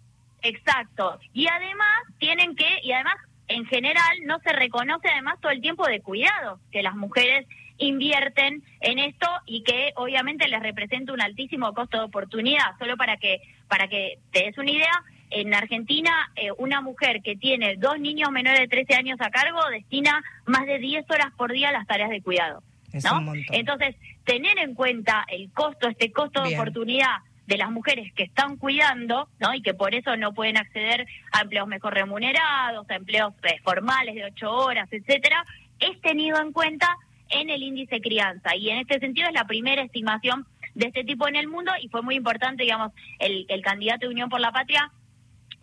Exacto. 0.43 1.19
Y 1.33 1.47
además 1.47 2.03
tienen 2.19 2.55
que, 2.55 2.69
y 2.83 2.93
además 2.93 3.15
en 3.49 3.65
general 3.65 4.19
no 4.27 4.39
se 4.41 4.53
reconoce 4.53 5.09
además 5.09 5.41
todo 5.41 5.51
el 5.51 5.63
tiempo 5.63 5.87
de 5.87 6.03
cuidado 6.03 6.61
que 6.71 6.83
las 6.83 6.95
mujeres 6.95 7.47
invierten 7.79 8.63
en 8.81 8.99
esto 8.99 9.27
y 9.47 9.63
que 9.63 9.93
obviamente 9.97 10.47
les 10.47 10.61
representa 10.61 11.15
un 11.15 11.23
altísimo 11.23 11.73
costo 11.73 11.97
de 11.97 12.05
oportunidad. 12.05 12.77
Solo 12.79 12.99
para 12.99 13.17
que 13.17 13.41
para 13.67 13.89
que 13.89 14.19
te 14.31 14.45
des 14.45 14.59
una 14.59 14.71
idea, 14.71 15.03
en 15.31 15.55
Argentina 15.55 16.31
eh, 16.37 16.51
una 16.59 16.81
mujer 16.81 17.23
que 17.23 17.37
tiene 17.37 17.77
dos 17.77 17.99
niños 17.99 18.31
menores 18.31 18.61
de 18.61 18.69
13 18.69 18.95
años 18.95 19.21
a 19.21 19.31
cargo 19.31 19.61
destina 19.71 20.23
más 20.47 20.67
de 20.67 20.79
10 20.79 21.11
horas 21.11 21.33
por 21.37 21.53
día 21.53 21.71
a 21.71 21.73
las 21.73 21.87
tareas 21.87 22.11
de 22.11 22.23
cuidado. 22.23 22.63
¿no? 23.03 23.33
Entonces, 23.51 23.97
tener 24.25 24.59
en 24.59 24.75
cuenta 24.75 25.25
el 25.29 25.51
costo, 25.53 25.89
este 25.89 26.13
costo 26.13 26.43
de 26.43 26.55
oportunidad 26.55 27.19
de 27.47 27.59
las 27.59 27.71
mujeres 27.71 28.13
que 28.15 28.23
están 28.23 28.57
cuidando, 28.57 29.29
¿no? 29.39 29.55
Y 29.55 29.63
que 29.63 29.75
por 29.75 29.95
eso 29.95 30.17
no 30.17 30.33
pueden 30.33 30.57
acceder 30.57 31.07
a 31.33 31.43
empleos 31.43 31.69
mejor 31.69 31.95
remunerados, 31.95 32.89
a 32.89 32.95
empleos 32.95 33.35
eh, 33.43 33.61
formales 33.63 34.15
de 34.15 34.25
ocho 34.25 34.51
horas, 34.51 34.89
etcétera, 34.91 35.45
es 35.79 36.01
tenido 36.01 36.41
en 36.41 36.53
cuenta 36.53 36.97
en 37.29 37.51
el 37.51 37.63
índice 37.63 38.01
crianza. 38.01 38.57
Y 38.57 38.71
en 38.71 38.79
este 38.79 38.99
sentido 38.99 39.29
es 39.29 39.35
la 39.35 39.47
primera 39.47 39.83
estimación 39.83 40.47
de 40.75 40.87
este 40.87 41.05
tipo 41.05 41.29
en 41.29 41.37
el 41.37 41.49
mundo 41.49 41.73
y 41.81 41.89
fue 41.89 42.03
muy 42.03 42.15
importante, 42.15 42.63
digamos, 42.63 42.93
el, 43.19 43.47
el 43.49 43.63
candidato 43.63 44.07
de 44.07 44.13
Unión 44.13 44.29
por 44.29 44.41
la 44.41 44.53
Patria 44.53 44.91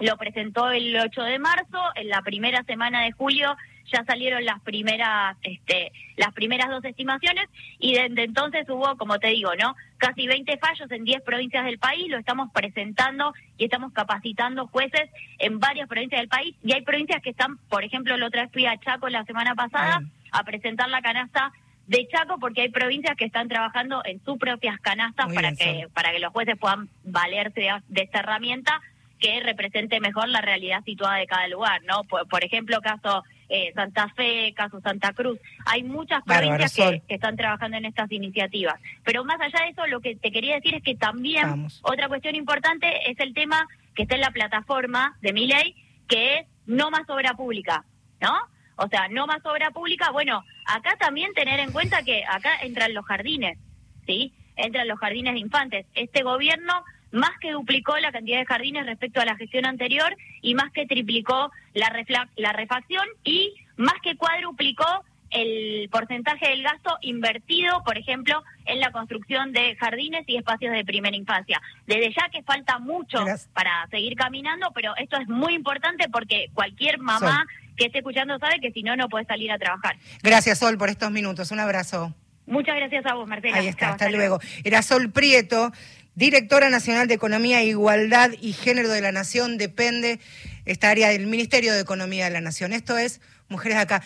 lo 0.02 0.18
presentó 0.18 0.70
el 0.72 0.96
8 0.98 1.24
de 1.24 1.40
marzo, 1.40 1.80
en 1.96 2.10
la 2.10 2.22
primera 2.22 2.64
semana 2.64 3.04
de 3.04 3.12
julio 3.12 3.56
ya 3.92 4.04
salieron 4.06 4.46
las 4.46 4.62
primeras 4.62 5.36
este, 5.44 5.92
las 6.16 6.34
primeras 6.34 6.70
dos 6.70 6.84
estimaciones 6.86 7.48
y 7.80 7.94
desde 7.94 8.24
entonces 8.24 8.68
hubo, 8.70 8.96
como 8.98 9.20
te 9.20 9.28
digo, 9.28 9.52
¿no? 9.56 9.76
Casi 9.98 10.28
20 10.28 10.58
fallos 10.58 10.90
en 10.92 11.04
10 11.04 11.22
provincias 11.24 11.66
del 11.66 11.78
país, 11.78 12.10
lo 12.10 12.18
estamos 12.18 12.50
presentando 12.54 13.34
y 13.58 13.66
estamos 13.66 13.92
capacitando 13.94 14.68
jueces 14.68 15.10
en 15.40 15.60
varias 15.60 15.88
provincias 15.88 16.22
del 16.22 16.30
país 16.30 16.56
y 16.64 16.74
hay 16.74 16.82
provincias 16.82 17.22
que 17.22 17.32
están, 17.32 17.58
por 17.70 17.84
ejemplo, 17.84 18.16
la 18.18 18.28
otra 18.28 18.44
vez 18.44 18.52
fui 18.52 18.66
a 18.66 18.78
Chaco 18.78 19.10
la 19.10 19.26
semana 19.26 19.56
pasada 19.56 20.02
a 20.32 20.44
presentar 20.44 20.90
la 20.90 21.02
canasta 21.02 21.52
de 21.88 22.08
Chaco 22.08 22.40
porque 22.40 22.62
hay 22.62 22.70
provincias 22.70 23.18
que 23.18 23.26
están 23.26 23.50
trabajando 23.50 24.02
en 24.06 24.24
sus 24.24 24.38
propias 24.38 24.80
canastas 24.80 25.34
para 25.34 25.54
que 25.54 25.88
para 25.94 26.12
que 26.12 26.20
los 26.20 26.32
jueces 26.32 26.58
puedan 26.58 26.88
valerse 27.04 27.68
de 27.90 28.02
esta 28.02 28.20
herramienta 28.20 28.82
que 29.22 29.40
represente 29.40 30.00
mejor 30.02 30.28
la 30.28 30.42
realidad 30.42 30.84
situada 30.84 31.18
de 31.18 31.28
cada 31.28 31.48
lugar, 31.48 31.82
¿no? 31.84 32.04
Por, 32.04 32.44
ejemplo, 32.44 32.82
caso 32.82 33.24
eh, 33.48 33.72
Santa 33.76 34.10
Fe, 34.10 34.52
caso 34.56 34.82
Santa 34.82 35.14
Cruz. 35.14 35.40
Hay 35.68 35.84
muchas 35.84 36.24
provincias 36.24 36.74
que, 36.74 37.04
están 37.08 37.38
trabajando 37.38 37.78
en 37.78 37.86
estas 37.86 38.12
iniciativas. 38.12 38.82
Pero 39.04 39.24
más 39.24 39.40
allá 39.40 39.64
de 39.64 39.70
eso, 39.70 39.86
lo 39.88 40.02
que 40.02 40.16
te 40.16 40.32
quería 40.32 40.56
decir 40.56 40.74
es 40.74 40.84
que 40.84 40.96
también 40.96 41.68
otra 41.84 42.08
cuestión 42.08 42.36
importante 42.36 43.12
es 43.12 43.20
el 43.20 43.34
tema 43.34 43.68
que 43.96 44.04
está 44.04 44.16
en 44.16 44.22
la 44.22 44.32
plataforma 44.32 45.16
de 45.22 45.34
mi 45.34 45.46
ley, 45.46 45.76
que 46.08 46.40
es 46.40 46.48
no 46.66 46.90
más 46.90 47.08
obra 47.08 47.36
pública, 47.36 47.86
¿no? 48.20 48.34
O 48.78 48.88
sea, 48.88 49.08
no 49.08 49.28
más 49.28 49.46
obra 49.46 49.70
pública. 49.70 50.10
Bueno, 50.10 50.44
acá 50.66 50.96
también 51.00 51.32
tener 51.34 51.60
en 51.60 51.72
cuenta 51.72 52.02
que 52.02 52.24
acá 52.28 52.50
entran 52.64 52.96
los 52.96 53.06
jardines, 53.06 53.60
¿sí? 54.08 54.34
Entran 54.56 54.88
los 54.88 55.00
jardines 55.00 55.36
de 55.36 55.40
infantes. 55.40 55.86
Este 55.94 56.24
gobierno 56.24 56.84
más 57.12 57.32
que 57.40 57.52
duplicó 57.52 57.98
la 57.98 58.12
cantidad 58.12 58.40
de 58.40 58.46
jardines 58.46 58.86
respecto 58.86 59.22
a 59.22 59.26
la 59.26 59.36
gestión 59.36 59.66
anterior 59.66 60.16
y 60.42 60.56
más 60.56 60.72
que 60.72 60.86
triplicó 60.86 61.52
la, 61.74 61.92
la 62.36 62.54
refacción 62.54 63.06
y 63.24 63.54
más 63.78 63.96
que 64.02 64.16
cuadruplicó 64.16 65.04
el 65.32 65.88
porcentaje 65.90 66.50
del 66.50 66.62
gasto 66.62 66.98
invertido, 67.02 67.84
por 67.84 67.98
ejemplo, 67.98 68.44
en 68.66 68.80
la 68.80 68.92
construcción 68.92 69.54
de 69.54 69.76
jardines 69.78 70.24
y 70.28 70.38
espacios 70.38 70.74
de 70.74 70.84
primera 70.84 71.16
infancia. 71.16 71.62
Desde 71.88 72.14
ya 72.14 72.30
que 72.30 72.44
falta 72.44 72.80
mucho 72.80 73.24
para 73.54 73.88
seguir 73.90 74.16
caminando, 74.16 74.72
pero 74.76 74.94
esto 74.98 75.18
es 75.18 75.28
muy 75.28 75.54
importante 75.54 76.10
porque 76.12 76.50
cualquier 76.54 77.00
mamá 77.00 77.46
que 77.78 77.86
esté 77.86 78.00
escuchando 78.00 78.38
sabe 78.40 78.60
que 78.60 78.72
si 78.72 78.84
no, 78.84 78.96
no 78.96 79.08
puede 79.08 79.26
salir 79.26 79.52
a 79.52 79.58
trabajar. 79.58 79.96
Gracias, 80.22 80.60
Sol, 80.60 80.78
por 80.78 80.90
estos 80.90 81.12
minutos. 81.12 81.52
Un 81.52 81.62
abrazo. 81.62 82.14
Muchas 82.46 82.76
gracias 82.76 83.06
a 83.06 83.14
vos, 83.14 83.28
Marcela. 83.28 83.58
Ahí 83.58 83.68
está, 83.68 83.92
hasta, 83.92 84.10
luego. 84.10 84.40
Era 84.66 84.82
Sol 84.82 85.12
Prieto 85.12 85.72
directora 86.16 86.70
nacional 86.70 87.08
de 87.08 87.14
Economía, 87.14 87.64
Igualdad 87.64 88.32
y 88.40 88.54
Género 88.54 88.90
de 88.90 89.02
la 89.02 89.12
Nación, 89.12 89.58
depende 89.58 90.20
esta 90.66 90.90
área 90.90 91.10
del 91.10 91.28
Ministerio 91.28 91.74
de 91.74 91.80
Economía 91.80 92.26
de 92.26 92.32
la 92.32 92.42
Nación. 92.42 92.74
Esto 92.74 92.98
es 92.98 93.22
Mujeres 93.50 93.78
Acá. 93.78 94.04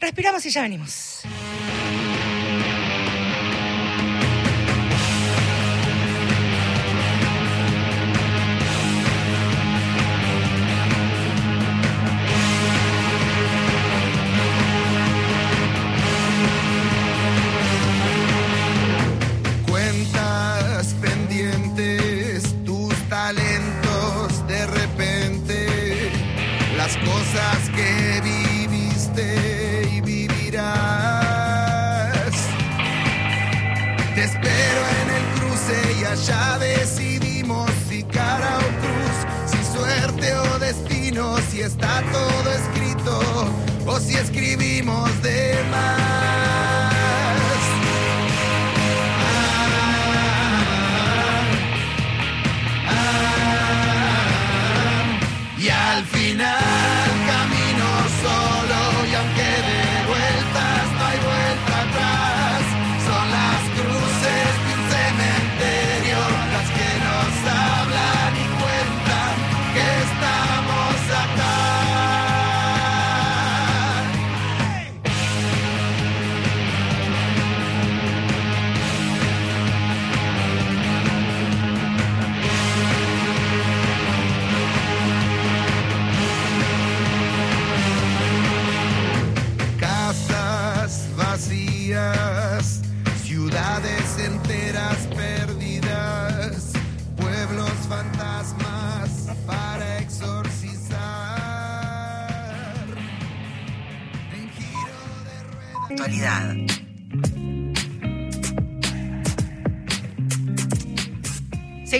Respiramos 0.00 0.44
y 0.46 0.50
ya 0.50 0.62
venimos. 0.62 1.22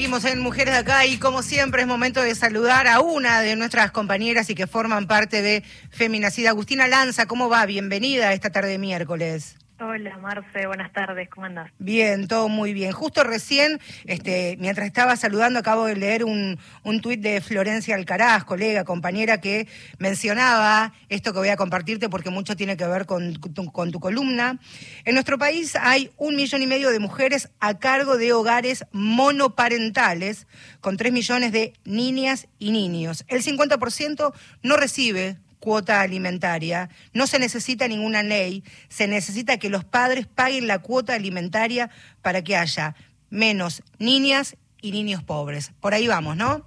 En 0.05 0.41
Mujeres 0.41 0.75
de 0.75 0.81
Acá 0.81 1.07
y 1.07 1.17
como 1.17 1.43
siempre 1.43 1.81
es 1.81 1.89
momento 1.89 2.21
de 2.21 2.35
saludar 2.35 2.87
a 2.87 3.01
una 3.01 3.41
de 3.41 3.57
nuestras 3.57 3.91
compañeras 3.91 4.51
y 4.51 4.55
que 4.55 4.67
forman 4.67 5.07
parte 5.07 5.41
de 5.41 5.65
Feminacida. 5.91 6.51
Agustina 6.51 6.87
Lanza, 6.87 7.25
¿cómo 7.25 7.49
va? 7.49 7.65
Bienvenida 7.65 8.35
esta 8.35 8.51
tarde 8.51 8.77
miércoles. 8.77 9.57
Hola 9.81 10.17
Marce, 10.19 10.69
buenas 10.69 10.93
tardes, 10.93 11.29
¿cómo 11.29 11.47
andas? 11.47 11.69
Bien, 11.81 12.29
todo 12.29 12.49
muy 12.49 12.73
bien. 12.73 12.93
Justo 12.93 13.25
recién, 13.25 13.81
este, 14.05 14.57
mientras 14.61 14.87
estaba 14.87 15.17
saludando, 15.17 15.59
acabo 15.59 15.87
de 15.87 15.97
leer 15.97 16.25
un, 16.25 16.61
un 16.85 17.01
tuit 17.01 17.21
de 17.21 17.41
Florencia 17.41 17.97
Alcaraz, 17.97 18.45
colega, 18.45 18.85
compañera, 18.85 19.41
que 19.41 19.67
mencionaba 19.99 20.93
esto 21.09 21.33
que 21.33 21.41
voy 21.41 21.49
a 21.49 21.57
compartirte 21.57 22.09
porque 22.09 22.31
mucho 22.31 22.55
tiene 22.55 22.77
que 22.77 22.87
ver 22.87 23.05
con, 23.05 23.35
con 23.35 23.91
tu 23.91 23.99
columna. 23.99 24.61
En 25.05 25.15
nuestro 25.15 25.39
país 25.39 25.75
hay 25.75 26.13
un 26.19 26.37
millón 26.37 26.63
y 26.63 26.69
medio 26.69 26.91
de 26.91 27.01
mujeres 27.01 27.51
a 27.59 27.77
cargo 27.81 28.17
de 28.17 28.33
hogares 28.33 28.87
monoparentales, 28.93 30.47
con 30.81 30.97
tres 30.97 31.13
millones 31.13 31.51
de 31.51 31.73
niñas 31.85 32.47
y 32.61 32.71
niños. 32.71 33.25
El 33.27 33.43
50% 33.43 34.33
no 34.63 34.77
recibe 34.77 35.37
cuota 35.65 36.03
alimentaria. 36.03 36.91
No 37.15 37.27
se 37.27 37.39
necesita 37.39 37.89
ninguna 37.89 38.23
ley, 38.23 38.63
se 38.89 39.09
necesita 39.09 39.57
que 39.57 39.71
los 39.71 39.83
padres 39.83 40.27
paguen 40.27 40.67
la 40.67 40.81
cuota 40.81 41.15
alimentaria 41.15 41.89
para 42.21 42.45
que 42.45 42.55
haya 42.55 42.95
menos 43.31 43.83
niñas 43.99 44.59
y 44.83 44.93
niños 44.93 45.23
pobres. 45.23 45.73
Por 45.81 45.95
ahí 45.95 46.07
vamos, 46.07 46.37
¿no? 46.37 46.67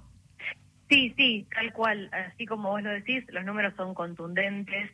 Sí, 0.90 1.14
sí, 1.16 1.46
tal 1.54 1.72
cual. 1.72 2.10
Así 2.12 2.44
como 2.44 2.70
vos 2.70 2.82
lo 2.82 2.90
decís, 2.90 3.22
los 3.28 3.44
números 3.44 3.72
son 3.76 3.94
contundentes. 3.94 4.90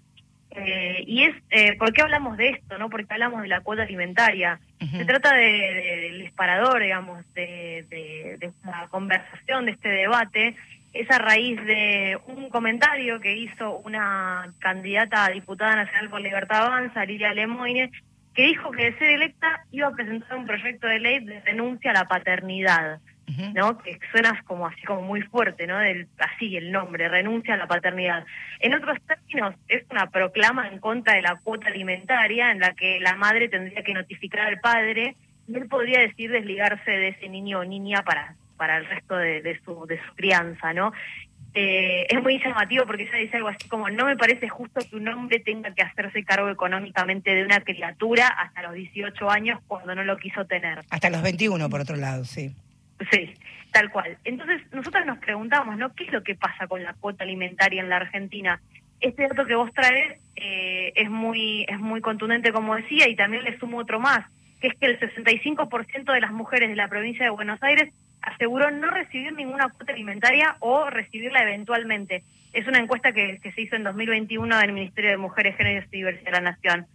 Eh, 0.50 1.02
y 1.06 1.24
es, 1.24 1.34
eh, 1.50 1.74
¿por 1.78 1.94
qué 1.94 2.02
hablamos 2.02 2.36
de 2.36 2.50
esto? 2.50 2.76
no 2.76 2.90
Porque 2.90 3.06
hablamos 3.08 3.40
de 3.40 3.48
la 3.48 3.62
cuota 3.62 3.84
alimentaria. 3.84 4.60
Se 4.78 5.06
trata 5.06 5.34
del 5.34 6.18
disparador, 6.20 6.82
digamos, 6.82 7.24
de, 7.32 7.86
de, 7.88 8.36
de 8.38 8.46
esta 8.48 8.86
conversación, 8.90 9.64
de 9.64 9.72
este 9.72 9.88
debate, 9.88 10.56
es 10.94 11.10
a 11.10 11.18
raíz 11.18 11.56
de 11.64 12.16
un 12.26 12.48
comentario 12.48 13.20
que 13.20 13.36
hizo 13.36 13.78
una 13.78 14.52
candidata 14.60 15.24
a 15.24 15.30
diputada 15.30 15.74
nacional 15.74 16.08
por 16.08 16.20
Libertad 16.20 16.66
Avanza, 16.66 17.04
Lilia 17.04 17.34
Lemoine, 17.34 17.90
que 18.32 18.46
dijo 18.46 18.70
que 18.70 18.90
de 18.90 18.98
ser 18.98 19.10
electa 19.10 19.64
iba 19.72 19.88
a 19.88 19.92
presentar 19.92 20.36
un 20.38 20.46
proyecto 20.46 20.86
de 20.86 21.00
ley 21.00 21.24
de 21.24 21.40
renuncia 21.40 21.90
a 21.90 21.94
la 21.94 22.08
paternidad, 22.08 23.00
¿no? 23.54 23.78
Que 23.78 23.98
suena 24.12 24.40
como 24.44 24.68
así 24.68 24.82
como 24.82 25.02
muy 25.02 25.22
fuerte, 25.22 25.66
¿no? 25.66 25.78
Del, 25.78 26.06
así 26.18 26.56
el 26.56 26.70
nombre, 26.70 27.08
renuncia 27.08 27.54
a 27.54 27.58
la 27.58 27.66
paternidad. 27.66 28.24
En 28.60 28.74
otros 28.74 28.98
términos, 29.04 29.56
es 29.66 29.82
una 29.90 30.10
proclama 30.10 30.68
en 30.68 30.78
contra 30.78 31.14
de 31.14 31.22
la 31.22 31.40
cuota 31.42 31.68
alimentaria 31.68 32.52
en 32.52 32.60
la 32.60 32.72
que 32.72 33.00
la 33.00 33.16
madre 33.16 33.48
tendría 33.48 33.82
que 33.82 33.94
notificar 33.94 34.46
al 34.46 34.60
padre 34.60 35.16
y 35.48 35.56
él 35.56 35.66
podría 35.66 36.00
decidir 36.00 36.30
desligarse 36.30 36.90
de 36.90 37.08
ese 37.08 37.28
niño 37.28 37.60
o 37.60 37.64
niña 37.64 38.02
para 38.02 38.36
para 38.64 38.78
el 38.78 38.86
resto 38.86 39.14
de, 39.18 39.60
su, 39.62 39.84
de 39.84 40.00
su 40.06 40.14
crianza, 40.14 40.72
¿no? 40.72 40.90
Eh, 41.52 42.06
es 42.08 42.22
muy 42.22 42.42
llamativo 42.42 42.86
porque 42.86 43.02
ella 43.02 43.18
dice 43.18 43.36
algo 43.36 43.48
así 43.48 43.68
como, 43.68 43.90
no 43.90 44.06
me 44.06 44.16
parece 44.16 44.48
justo 44.48 44.80
que 44.88 44.96
un 44.96 45.06
hombre 45.06 45.38
tenga 45.38 45.74
que 45.74 45.82
hacerse 45.82 46.24
cargo 46.24 46.48
económicamente 46.48 47.34
de 47.34 47.44
una 47.44 47.60
criatura 47.60 48.26
hasta 48.26 48.62
los 48.62 48.72
18 48.72 49.30
años 49.30 49.60
cuando 49.68 49.94
no 49.94 50.02
lo 50.02 50.16
quiso 50.16 50.46
tener. 50.46 50.80
Hasta 50.88 51.10
los 51.10 51.20
21, 51.20 51.68
por 51.68 51.82
otro 51.82 51.96
lado, 51.96 52.24
sí. 52.24 52.56
Sí, 53.12 53.34
tal 53.70 53.90
cual. 53.90 54.16
Entonces, 54.24 54.62
nosotros 54.72 55.04
nos 55.04 55.18
preguntamos, 55.18 55.76
¿no? 55.76 55.94
¿Qué 55.94 56.04
es 56.04 56.12
lo 56.12 56.22
que 56.22 56.36
pasa 56.36 56.66
con 56.66 56.82
la 56.82 56.94
cuota 56.94 57.24
alimentaria 57.24 57.82
en 57.82 57.90
la 57.90 57.96
Argentina? 57.96 58.62
Este 58.98 59.28
dato 59.28 59.44
que 59.44 59.56
vos 59.56 59.70
traes 59.74 60.18
eh, 60.36 60.90
es 60.96 61.10
muy 61.10 61.66
es 61.68 61.78
muy 61.78 62.00
contundente, 62.00 62.50
como 62.50 62.76
decía, 62.76 63.10
y 63.10 63.14
también 63.14 63.44
le 63.44 63.58
sumo 63.58 63.76
otro 63.76 64.00
más, 64.00 64.24
que 64.62 64.68
es 64.68 64.74
que 64.80 64.86
el 64.86 64.98
65% 64.98 66.14
de 66.14 66.20
las 66.20 66.32
mujeres 66.32 66.70
de 66.70 66.76
la 66.76 66.88
provincia 66.88 67.24
de 67.26 67.30
Buenos 67.30 67.62
Aires 67.62 67.92
aseguró 68.26 68.70
no 68.70 68.90
recibir 68.90 69.32
ninguna 69.32 69.68
cuota 69.68 69.92
alimentaria 69.92 70.56
o 70.60 70.88
recibirla 70.90 71.42
eventualmente. 71.42 72.22
Es 72.52 72.66
una 72.68 72.78
encuesta 72.78 73.12
que, 73.12 73.40
se 73.42 73.60
hizo 73.60 73.76
en 73.76 73.84
2021 73.84 74.56
en 74.56 74.64
el 74.64 74.72
Ministerio 74.72 75.10
de 75.10 75.16
Mujeres, 75.16 75.56
Géneros 75.56 75.86
y 75.90 75.96
Diversidad 75.96 76.26
de 76.26 76.32
la 76.32 76.52
Nación. 76.52 76.86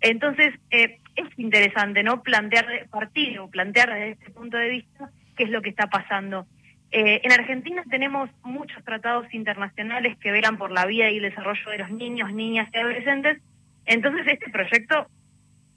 Entonces, 0.00 0.54
eh, 0.70 1.00
es 1.16 1.38
interesante 1.38 2.02
no 2.02 2.22
plantear 2.22 2.66
partir 2.90 3.38
o 3.38 3.48
plantear 3.48 3.92
desde 3.92 4.10
este 4.12 4.30
punto 4.30 4.56
de 4.56 4.70
vista 4.70 5.10
qué 5.36 5.44
es 5.44 5.50
lo 5.50 5.60
que 5.60 5.70
está 5.70 5.88
pasando. 5.88 6.46
Eh, 6.90 7.20
en 7.24 7.32
Argentina 7.32 7.82
tenemos 7.90 8.30
muchos 8.42 8.82
tratados 8.84 9.32
internacionales 9.32 10.16
que 10.18 10.30
velan 10.30 10.58
por 10.58 10.70
la 10.70 10.86
vida 10.86 11.10
y 11.10 11.16
el 11.16 11.22
desarrollo 11.22 11.70
de 11.70 11.78
los 11.78 11.90
niños, 11.90 12.32
niñas 12.32 12.68
y 12.72 12.78
adolescentes. 12.78 13.38
Entonces, 13.86 14.26
este 14.26 14.50
proyecto 14.50 15.06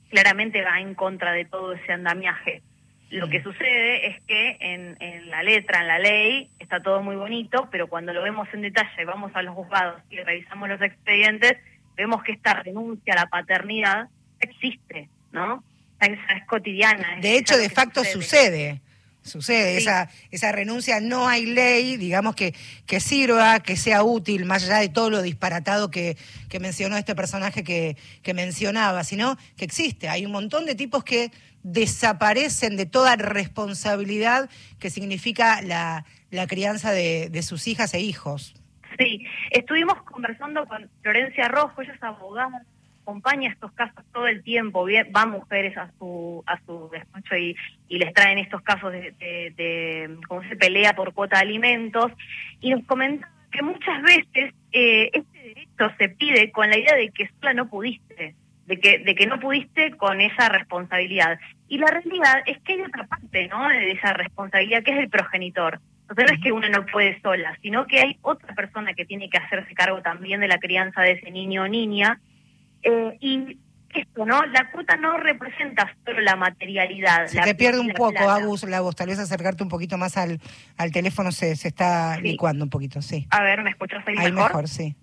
claramente 0.10 0.62
va 0.62 0.80
en 0.80 0.94
contra 0.94 1.32
de 1.32 1.46
todo 1.46 1.74
ese 1.74 1.92
andamiaje. 1.92 2.62
Lo 3.12 3.30
que 3.30 3.42
sucede 3.44 4.08
es 4.08 4.22
que 4.24 4.58
en, 4.60 4.98
en, 5.00 5.30
la 5.30 5.44
letra, 5.44 5.82
en 5.82 5.88
la 5.88 6.00
ley, 6.00 6.50
está 6.60 6.82
todo 6.82 7.02
muy 7.02 7.16
bonito, 7.16 7.70
pero 7.72 7.88
cuando 7.88 8.14
lo 8.14 8.24
vemos 8.24 8.48
en 8.54 8.62
detalle, 8.62 9.06
vamos 9.06 9.32
a 9.36 9.42
los 9.42 9.56
juzgados 9.56 10.02
y 10.10 10.18
revisamos 10.18 10.68
los 10.68 10.82
expedientes, 10.82 11.58
vemos 11.96 12.24
que 12.24 12.34
esta 12.34 12.56
renuncia 12.56 13.14
a 13.14 13.18
la 13.18 13.28
paternidad 13.28 14.08
existe, 14.40 15.10
¿no? 15.32 15.64
Es, 16.02 16.12
es 16.36 16.46
cotidiana. 16.48 17.18
de 17.22 17.38
hecho, 17.38 17.58
de 17.58 17.70
facto 17.70 18.04
sucede. 18.04 18.22
sucede. 18.22 18.82
Esa, 19.26 20.10
esa 20.30 20.52
renuncia, 20.52 21.02
no 21.02 21.28
hay 21.28 21.48
ley, 21.48 21.98
digamos, 21.98 22.36
que, 22.36 22.54
que 22.86 23.00
sirva, 23.00 23.60
que 23.60 23.76
sea 23.76 24.04
útil, 24.04 24.46
más 24.46 24.64
allá 24.64 24.78
de 24.78 24.90
todo 24.90 25.10
lo 25.10 25.22
disparatado 25.24 25.90
que, 25.90 26.16
que 26.48 26.60
mencionó 26.60 26.96
este 26.96 27.16
personaje 27.16 27.64
que, 27.64 27.98
que 28.22 28.34
mencionaba, 28.36 29.04
sino 29.04 29.36
que 29.58 29.66
existe. 29.66 30.10
Hay 30.10 30.26
un 30.26 30.32
montón 30.32 30.66
de 30.66 30.76
tipos 30.76 31.04
que 31.04 31.32
desaparecen 31.64 32.78
de 32.78 32.86
toda 32.86 33.16
responsabilidad 33.16 34.48
que 34.80 34.92
significa 34.92 35.64
la, 35.64 36.06
la 36.30 36.46
crianza 36.46 36.92
de, 36.92 37.30
de, 37.32 37.42
sus 37.42 37.68
hijas 37.68 37.96
e 37.96 38.02
hijos. 38.02 38.54
Sí, 39.00 39.26
estuvimos 39.50 40.04
conversando 40.04 40.66
con 40.68 40.88
Florencia 41.02 41.48
Rojo, 41.48 41.82
ella 41.82 41.94
es 41.94 42.04
abogada, 42.04 42.64
acompaña 43.06 43.52
estos 43.52 43.72
casos 43.74 44.04
todo 44.12 44.28
el 44.28 44.42
tiempo, 44.44 44.88
van 45.12 45.30
mujeres 45.30 45.78
a 45.78 45.92
su 46.00 46.44
a 46.48 46.60
su 46.66 46.90
despacho 46.92 47.38
y, 47.38 47.56
y 47.88 48.00
les 48.00 48.12
traen 48.14 48.40
estos 48.40 48.62
casos 48.64 48.92
de, 48.92 49.14
de, 49.20 50.18
cómo 50.28 50.42
se 50.50 50.56
pelea 50.56 50.94
por 50.96 51.14
cuota 51.14 51.38
de 51.38 51.44
alimentos, 51.44 52.12
y 52.60 52.72
nos 52.72 52.84
comenta 52.86 53.30
que 53.52 53.62
muchas 53.62 54.02
veces 54.02 54.54
eh, 54.72 55.12
este 55.14 55.40
derecho 55.40 55.96
se 55.98 56.10
pide 56.10 56.52
con 56.52 56.70
la 56.70 56.78
idea 56.78 56.96
de 56.96 57.10
que 57.12 57.30
sola 57.40 57.54
no 57.54 57.70
pudiste, 57.70 58.36
de 58.66 58.80
que, 58.80 59.00
de 59.00 59.16
que 59.16 59.28
no 59.28 59.40
pudiste 59.40 59.92
con 59.92 60.20
esa 60.20 60.50
responsabilidad. 60.50 61.40
Y 61.68 61.78
la 61.78 61.88
realidad 61.88 62.44
es 62.46 62.58
que 62.60 62.74
hay 62.74 62.82
otra 62.82 63.06
parte, 63.06 63.48
¿no? 63.48 63.70
De 63.70 63.92
esa 63.92 64.14
responsabilidad 64.14 64.84
que 64.84 64.92
es 64.92 64.98
el 64.98 65.10
progenitor. 65.10 65.80
Sea, 66.14 66.26
no 66.26 66.34
es 66.34 66.42
que 66.42 66.52
una 66.52 66.70
no 66.70 66.86
puede 66.86 67.20
sola, 67.22 67.58
sino 67.62 67.88
que 67.88 68.00
hay 68.00 68.18
otra 68.22 68.54
persona 68.54 68.94
que 68.94 69.06
tiene 69.06 69.30
que 69.30 69.38
hacerse 69.38 69.74
cargo 69.74 70.02
también 70.02 70.40
de 70.40 70.48
la 70.48 70.60
crianza 70.60 71.02
de 71.02 71.14
ese 71.14 71.32
niño 71.32 71.64
o 71.64 71.68
niña. 71.68 72.20
Eh, 72.86 73.18
y 73.20 73.60
esto, 73.94 74.26
¿no? 74.26 74.46
La 74.46 74.70
cuota 74.72 74.96
no 74.98 75.18
representa 75.18 75.92
solo 76.06 76.22
la 76.22 76.36
materialidad. 76.36 77.28
Se 77.28 77.42
te 77.42 77.56
pierde 77.56 77.80
un 77.80 77.94
poco, 77.94 78.30
Agus, 78.30 78.64
la 78.64 78.82
voz. 78.82 78.96
Tal 78.96 79.08
vez 79.08 79.20
acercarte 79.20 79.64
un 79.64 79.70
poquito 79.70 79.98
más 79.98 80.18
al, 80.18 80.40
al 80.78 80.92
teléfono 80.92 81.32
se, 81.32 81.56
se 81.56 81.70
está 81.70 82.20
licuando 82.20 82.64
un 82.64 82.70
poquito, 82.70 83.02
sí. 83.02 83.26
A 83.32 83.42
ver, 83.42 83.64
¿me 83.64 83.72
escuchas 83.72 84.06
ahí, 84.08 84.16
ahí 84.18 84.32
mejor? 84.32 84.68
sí. 84.68 84.96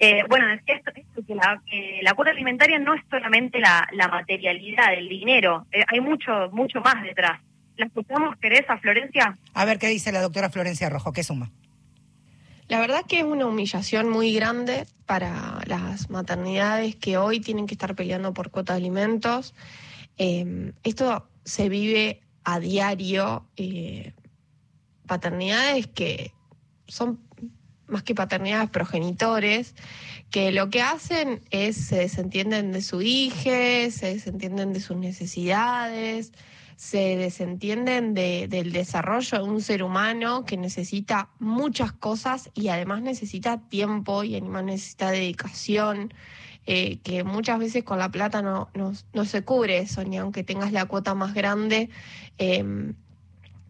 Eh, 0.00 0.22
bueno, 0.28 0.46
esto, 0.52 0.92
esto 0.94 1.22
que 1.26 1.34
la, 1.34 1.60
la 2.02 2.14
cuota 2.14 2.30
alimentaria 2.30 2.78
no 2.78 2.94
es 2.94 3.02
solamente 3.10 3.58
la, 3.58 3.84
la 3.92 4.06
materialidad, 4.06 4.94
el 4.94 5.08
dinero, 5.08 5.66
eh, 5.72 5.82
hay 5.88 6.00
mucho 6.00 6.50
mucho 6.52 6.80
más 6.80 7.02
detrás. 7.02 7.40
¿La 7.76 7.86
escuchamos, 7.86 8.36
querés, 8.38 8.62
a 8.68 8.78
Florencia? 8.78 9.36
A 9.54 9.64
ver 9.64 9.78
qué 9.78 9.88
dice 9.88 10.12
la 10.12 10.20
doctora 10.20 10.50
Florencia 10.50 10.88
Rojo, 10.88 11.12
¿qué 11.12 11.24
suma? 11.24 11.50
La 12.68 12.80
verdad 12.80 13.06
que 13.06 13.20
es 13.20 13.24
una 13.24 13.46
humillación 13.46 14.10
muy 14.10 14.34
grande 14.34 14.86
para 15.06 15.60
las 15.66 16.10
maternidades 16.10 16.96
que 16.96 17.16
hoy 17.16 17.40
tienen 17.40 17.66
que 17.66 17.74
estar 17.74 17.94
peleando 17.94 18.34
por 18.34 18.50
cuota 18.50 18.74
de 18.74 18.80
alimentos. 18.80 19.54
Eh, 20.18 20.72
esto 20.82 21.26
se 21.44 21.70
vive 21.70 22.20
a 22.44 22.60
diario, 22.60 23.46
eh, 23.56 24.12
paternidades 25.06 25.86
que 25.86 26.32
son 26.86 27.20
más 27.86 28.02
que 28.02 28.14
paternidades, 28.14 28.68
progenitores, 28.68 29.74
que 30.30 30.52
lo 30.52 30.68
que 30.68 30.82
hacen 30.82 31.40
es 31.50 31.76
se 31.76 31.96
desentienden 31.96 32.72
de 32.72 32.82
su 32.82 33.00
hija, 33.00 33.90
se 33.90 34.14
desentienden 34.14 34.74
de 34.74 34.80
sus 34.80 34.96
necesidades, 34.98 36.32
se 36.78 37.16
desentienden 37.16 38.14
de, 38.14 38.46
del 38.46 38.70
desarrollo 38.70 39.38
de 39.38 39.42
un 39.42 39.60
ser 39.60 39.82
humano 39.82 40.44
que 40.44 40.56
necesita 40.56 41.28
muchas 41.40 41.90
cosas 41.90 42.50
y 42.54 42.68
además 42.68 43.02
necesita 43.02 43.58
tiempo 43.68 44.22
y 44.22 44.36
además 44.36 44.62
necesita 44.62 45.10
dedicación, 45.10 46.14
eh, 46.66 46.98
que 47.00 47.24
muchas 47.24 47.58
veces 47.58 47.82
con 47.82 47.98
la 47.98 48.12
plata 48.12 48.42
no, 48.42 48.70
no, 48.74 49.24
se 49.24 49.42
cubre 49.42 49.78
eso, 49.78 50.04
ni 50.04 50.18
aunque 50.18 50.44
tengas 50.44 50.70
la 50.70 50.84
cuota 50.84 51.16
más 51.16 51.34
grande, 51.34 51.90
eh, 52.38 52.64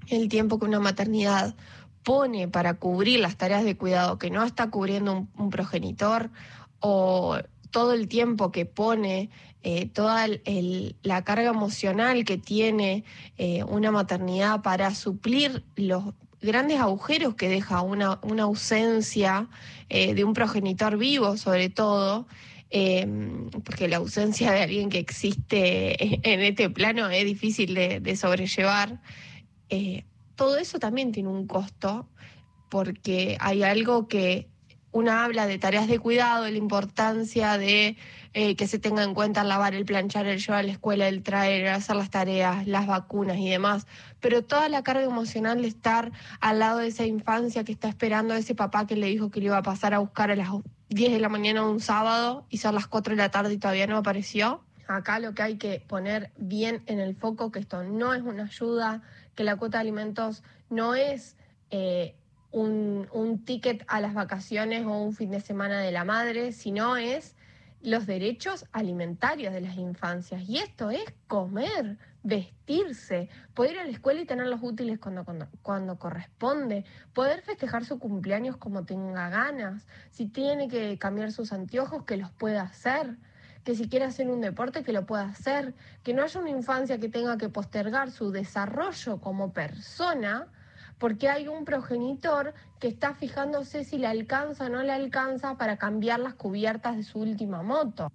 el 0.08 0.28
tiempo 0.28 0.58
que 0.58 0.66
una 0.66 0.78
maternidad 0.78 1.56
pone 2.02 2.46
para 2.46 2.74
cubrir 2.74 3.20
las 3.20 3.38
tareas 3.38 3.64
de 3.64 3.78
cuidado 3.78 4.18
que 4.18 4.30
no 4.30 4.44
está 4.44 4.68
cubriendo 4.68 5.26
un, 5.34 5.48
progenitor 5.48 6.28
o 6.80 7.38
todo 7.70 7.94
el 7.94 8.06
tiempo 8.06 8.52
que 8.52 8.66
pone, 8.66 9.30
eh, 9.64 9.86
toda 9.86 10.26
la 11.02 11.24
carga 11.24 11.50
emocional 11.50 12.24
que 12.24 12.38
tiene 12.38 13.04
eh, 13.38 13.64
una 13.64 13.90
maternidad 13.90 14.62
para 14.62 14.94
suplir 14.94 15.64
los 15.74 16.14
grandes 16.40 16.78
agujeros 16.78 17.34
que 17.34 17.48
deja 17.48 17.82
una, 17.82 18.20
una 18.22 18.44
ausencia 18.44 19.48
eh, 19.88 20.14
de 20.14 20.22
un 20.22 20.32
progenitor 20.32 20.96
vivo, 20.96 21.36
sobre 21.36 21.70
todo, 21.70 22.28
porque 23.64 23.88
la 23.88 23.96
ausencia 23.96 24.52
de 24.52 24.62
alguien 24.62 24.90
que 24.90 24.98
existe 24.98 25.96
en 26.30 26.40
este 26.40 26.70
plano 26.70 27.08
es 27.10 27.24
difícil 27.24 27.74
de 27.74 28.16
sobrellevar. 28.16 29.00
todo 30.36 30.58
eso 30.58 30.78
también 30.78 31.10
tiene 31.10 31.30
un 31.30 31.46
costo, 31.48 32.08
porque 32.68 33.36
hay 33.40 33.64
algo 33.64 34.06
que 34.06 34.48
una 34.92 35.24
habla 35.24 35.46
de 35.46 35.58
tareas 35.58 35.86
de 35.88 35.98
cuidado, 35.98 36.44
de 36.44 36.52
la 36.52 36.58
importancia 36.58 37.58
de 37.58 37.96
eh, 38.34 38.56
que 38.56 38.66
se 38.66 38.78
tenga 38.78 39.02
en 39.02 39.14
cuenta 39.14 39.42
el 39.42 39.48
lavar, 39.48 39.74
el 39.74 39.84
planchar, 39.84 40.26
el 40.26 40.38
llevar 40.38 40.60
a 40.60 40.62
la 40.62 40.72
escuela, 40.72 41.08
el 41.08 41.22
traer, 41.22 41.62
el 41.62 41.72
hacer 41.72 41.96
las 41.96 42.10
tareas, 42.10 42.66
las 42.66 42.86
vacunas 42.86 43.38
y 43.38 43.48
demás, 43.48 43.86
pero 44.20 44.44
toda 44.44 44.68
la 44.68 44.82
carga 44.82 45.04
emocional 45.04 45.62
de 45.62 45.68
estar 45.68 46.12
al 46.40 46.58
lado 46.58 46.78
de 46.78 46.88
esa 46.88 47.04
infancia 47.04 47.64
que 47.64 47.72
está 47.72 47.88
esperando 47.88 48.34
a 48.34 48.38
ese 48.38 48.54
papá 48.54 48.86
que 48.86 48.96
le 48.96 49.06
dijo 49.06 49.30
que 49.30 49.40
le 49.40 49.46
iba 49.46 49.58
a 49.58 49.62
pasar 49.62 49.94
a 49.94 49.98
buscar 49.98 50.30
a 50.30 50.36
las 50.36 50.48
10 50.90 51.12
de 51.12 51.20
la 51.20 51.28
mañana 51.28 51.64
un 51.64 51.80
sábado 51.80 52.46
y 52.48 52.58
son 52.58 52.74
las 52.74 52.86
4 52.86 53.12
de 53.14 53.18
la 53.18 53.30
tarde 53.30 53.54
y 53.54 53.58
todavía 53.58 53.86
no 53.86 53.96
apareció. 53.96 54.62
Acá 54.86 55.18
lo 55.20 55.34
que 55.34 55.42
hay 55.42 55.56
que 55.56 55.84
poner 55.86 56.32
bien 56.38 56.82
en 56.86 56.98
el 56.98 57.14
foco 57.14 57.50
que 57.52 57.58
esto 57.58 57.84
no 57.84 58.14
es 58.14 58.22
una 58.22 58.44
ayuda, 58.44 59.02
que 59.34 59.44
la 59.44 59.56
cuota 59.56 59.78
de 59.78 59.82
alimentos 59.82 60.42
no 60.70 60.94
es 60.94 61.36
eh, 61.70 62.14
un, 62.50 63.08
un 63.12 63.44
ticket 63.44 63.84
a 63.88 64.00
las 64.00 64.14
vacaciones 64.14 64.86
o 64.86 64.92
un 64.92 65.14
fin 65.14 65.30
de 65.30 65.40
semana 65.40 65.80
de 65.80 65.92
la 65.92 66.04
madre, 66.04 66.52
sino 66.52 66.96
es 66.96 67.34
los 67.80 68.06
derechos 68.06 68.66
alimentarios 68.72 69.52
de 69.52 69.60
las 69.60 69.76
infancias. 69.76 70.48
Y 70.48 70.58
esto 70.58 70.90
es 70.90 71.04
comer, 71.26 71.98
vestirse, 72.22 73.28
poder 73.54 73.72
ir 73.72 73.78
a 73.80 73.84
la 73.84 73.90
escuela 73.90 74.20
y 74.20 74.26
tener 74.26 74.46
los 74.46 74.62
útiles 74.62 74.98
cuando, 74.98 75.24
cuando, 75.24 75.48
cuando, 75.62 75.98
corresponde, 75.98 76.84
poder 77.12 77.42
festejar 77.42 77.84
su 77.84 77.98
cumpleaños 77.98 78.56
como 78.56 78.84
tenga 78.84 79.28
ganas, 79.28 79.86
si 80.10 80.26
tiene 80.26 80.68
que 80.68 80.98
cambiar 80.98 81.32
sus 81.32 81.52
anteojos, 81.52 82.04
que 82.04 82.16
los 82.16 82.30
pueda 82.32 82.62
hacer, 82.62 83.16
que 83.64 83.74
si 83.74 83.88
quiere 83.88 84.06
hacer 84.06 84.28
un 84.28 84.40
deporte, 84.40 84.82
que 84.82 84.92
lo 84.92 85.06
pueda 85.06 85.24
hacer, 85.24 85.74
que 86.02 86.14
no 86.14 86.22
haya 86.22 86.40
una 86.40 86.50
infancia 86.50 86.98
que 86.98 87.08
tenga 87.08 87.36
que 87.38 87.48
postergar 87.48 88.10
su 88.10 88.30
desarrollo 88.30 89.20
como 89.20 89.52
persona 89.52 90.48
porque 90.98 91.28
hay 91.28 91.48
un 91.48 91.64
progenitor 91.64 92.54
que 92.80 92.88
está 92.88 93.14
fijándose 93.14 93.84
si 93.84 93.98
le 93.98 94.06
alcanza 94.06 94.66
o 94.66 94.68
no 94.68 94.82
le 94.82 94.92
alcanza 94.92 95.56
para 95.56 95.76
cambiar 95.76 96.20
las 96.20 96.34
cubiertas 96.34 96.96
de 96.96 97.02
su 97.02 97.20
última 97.20 97.62
moto 97.62 98.10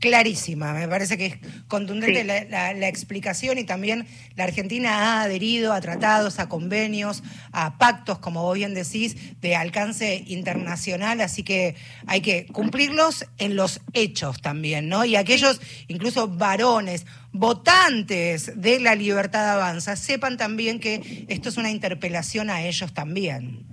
clarísima. 0.00 0.72
Me 0.72 0.88
parece 0.88 1.16
que 1.16 1.26
es 1.26 1.36
contundente 1.68 2.24
la, 2.24 2.88
explicación 2.88 3.58
y 3.58 3.64
también 3.64 4.06
la 4.34 4.44
Argentina 4.44 4.90
ha 4.90 5.22
adherido 5.22 5.72
a 5.72 5.80
tratados, 5.80 6.40
a 6.40 6.48
convenios, 6.48 7.22
a 7.52 7.78
pactos, 7.78 8.18
como 8.18 8.42
vos 8.42 8.56
bien 8.56 8.74
decís, 8.74 9.40
de 9.40 9.54
alcance 9.54 10.24
internacional, 10.26 11.20
así 11.20 11.44
que 11.44 11.76
hay 12.06 12.22
que 12.22 12.46
cumplirlos 12.46 13.26
en 13.38 13.54
los 13.54 13.80
hechos 13.92 14.40
también, 14.40 14.88
¿no? 14.88 15.04
Y 15.04 15.16
aquellos, 15.16 15.60
incluso 15.86 16.26
varones, 16.26 17.06
votantes 17.32 18.60
de 18.60 18.80
la 18.80 18.94
libertad 18.94 19.54
avanza, 19.54 19.96
sepan 19.96 20.36
también 20.36 20.80
que 20.80 21.26
esto 21.28 21.48
es 21.48 21.56
una 21.56 21.70
interpelación 21.70 22.50
a 22.50 22.62
ellos 22.62 22.92
también. 22.92 23.66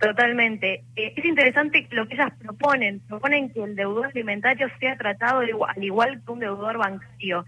Totalmente. 0.00 0.84
Eh, 0.96 1.12
es 1.14 1.24
interesante 1.24 1.86
lo 1.90 2.08
que 2.08 2.14
ellas 2.14 2.32
proponen. 2.38 3.00
Proponen 3.00 3.50
que 3.50 3.62
el 3.62 3.76
deudor 3.76 4.06
alimentario 4.06 4.68
sea 4.80 4.96
tratado 4.96 5.40
al 5.40 5.84
igual 5.84 6.22
que 6.24 6.32
un 6.32 6.40
deudor 6.40 6.78
bancario. 6.78 7.44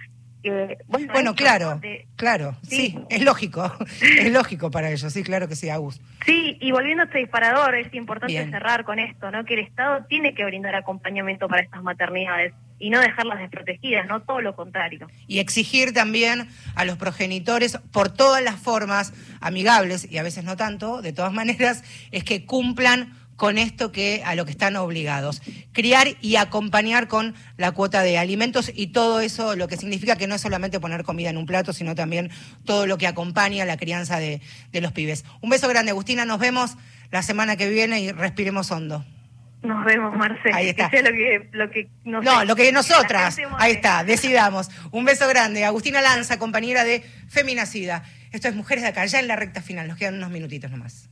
Bueno, 0.88 1.35
claro, 1.35 1.81
claro, 2.16 2.57
sí. 2.62 2.98
es 3.09 3.22
lógico, 3.22 3.72
es 4.00 4.33
lógico 4.33 4.70
para 4.70 4.90
ellos, 4.90 5.12
sí, 5.12 5.22
claro 5.22 5.48
que 5.48 5.57
sí, 5.57 5.68
Agus. 5.68 6.00
Sí, 6.24 6.57
y 6.61 6.72
volviendo 6.72 7.02
a 7.02 7.07
este 7.07 7.18
disparador, 7.18 7.74
es 7.74 7.92
importante 7.94 8.50
cerrar 8.50 8.85
con 8.85 8.98
esto, 8.98 9.31
¿no? 9.31 9.44
Que 9.44 9.55
el 9.55 9.61
Estado 9.61 10.05
tiene 10.09 10.35
que 10.35 10.44
brindar 10.44 10.74
acompañamiento 10.74 11.48
para 11.48 11.62
estas 11.62 11.83
maternidades 11.83 12.52
y 12.78 12.90
no 12.90 13.00
dejarlas 13.00 13.38
desprotegidas, 13.38 14.07
no 14.09 14.22
todo 14.22 14.40
lo 14.40 14.57
contrario. 14.57 15.07
Y 15.28 15.38
exigir 15.38 15.92
también 15.92 16.48
a 16.74 16.85
los 16.85 16.96
progenitores 16.96 17.78
por 17.92 18.12
todas 18.12 18.42
las 18.42 18.57
formas 18.57 19.14
amigables 19.40 20.11
y 20.11 20.18
a 20.18 20.24
veces 20.24 20.42
no 20.42 20.57
tanto, 20.57 21.00
de 21.00 21.12
todas 21.12 21.33
maneras, 21.42 21.85
es 22.11 22.24
que 22.24 22.44
cumplan 22.44 23.14
con 23.37 23.59
esto 23.59 23.92
que 23.92 24.23
a 24.25 24.35
lo 24.35 24.45
que 24.45 24.53
están 24.53 24.77
obligados. 24.77 25.42
Criar 25.73 26.09
y 26.21 26.37
acompañar 26.37 27.09
con 27.09 27.35
la 27.57 27.73
cuota 27.73 28.03
de 28.03 28.18
alimentos 28.18 28.71
y 28.75 28.88
todo 28.88 29.21
eso, 29.21 29.57
lo 29.57 29.68
que 29.68 29.77
significa 29.77 30.16
que 30.16 30.27
no 30.27 30.35
es 30.35 30.40
solamente 30.40 30.81
poner 30.81 31.05
comida 31.05 31.31
en 31.31 31.37
un 31.37 31.47
plato, 31.47 31.73
sino 31.73 31.95
también 31.95 32.31
todo 32.64 32.87
lo 32.87 32.99
que 32.99 33.07
acompaña 33.07 33.64
la 33.64 33.77
crianza 33.77 34.18
de, 34.18 34.40
de 34.71 34.81
los 34.81 34.92
pibes. 34.92 35.25
Un 35.40 35.51
beso 35.51 35.68
grande, 35.68 35.90
Agustina, 35.90 36.25
nos 36.25 36.38
vemos 36.38 36.77
la 37.11 37.23
semana 37.23 37.57
que 37.57 37.68
viene 37.68 38.01
y 38.01 38.12
respiremos 38.12 38.71
hondo. 38.71 39.05
Nos 39.62 39.85
vemos, 39.85 40.16
Marcelo. 40.16 40.57
Ahí 40.57 40.71
está. 40.71 40.90
lo 41.03 41.11
que, 41.11 41.49
lo 41.53 41.71
que 41.71 41.88
no, 42.05 42.45
lo 42.45 42.57
que 42.57 42.73
nosotras. 42.73 43.37
Ahí 43.59 43.73
está, 43.73 44.03
decidamos. 44.03 44.71
Un 44.90 45.05
beso 45.05 45.29
grande. 45.29 45.64
Agustina 45.64 46.03
Lanza, 46.03 46.38
compañera 46.38 46.83
de 46.83 47.05
Feminacida. 47.29 48.03
Esto 48.33 48.49
es 48.49 48.57
Mujeres 48.57 48.83
de 48.83 48.88
Acá, 48.88 49.07
ya 49.07 49.21
en 49.21 49.29
la 49.29 49.37
recta 49.37 49.62
final. 49.62 49.87
Nos 49.87 49.99
quedan 49.99 50.14
unos 50.14 50.31
minutitos 50.31 50.71
nomás. 50.71 51.12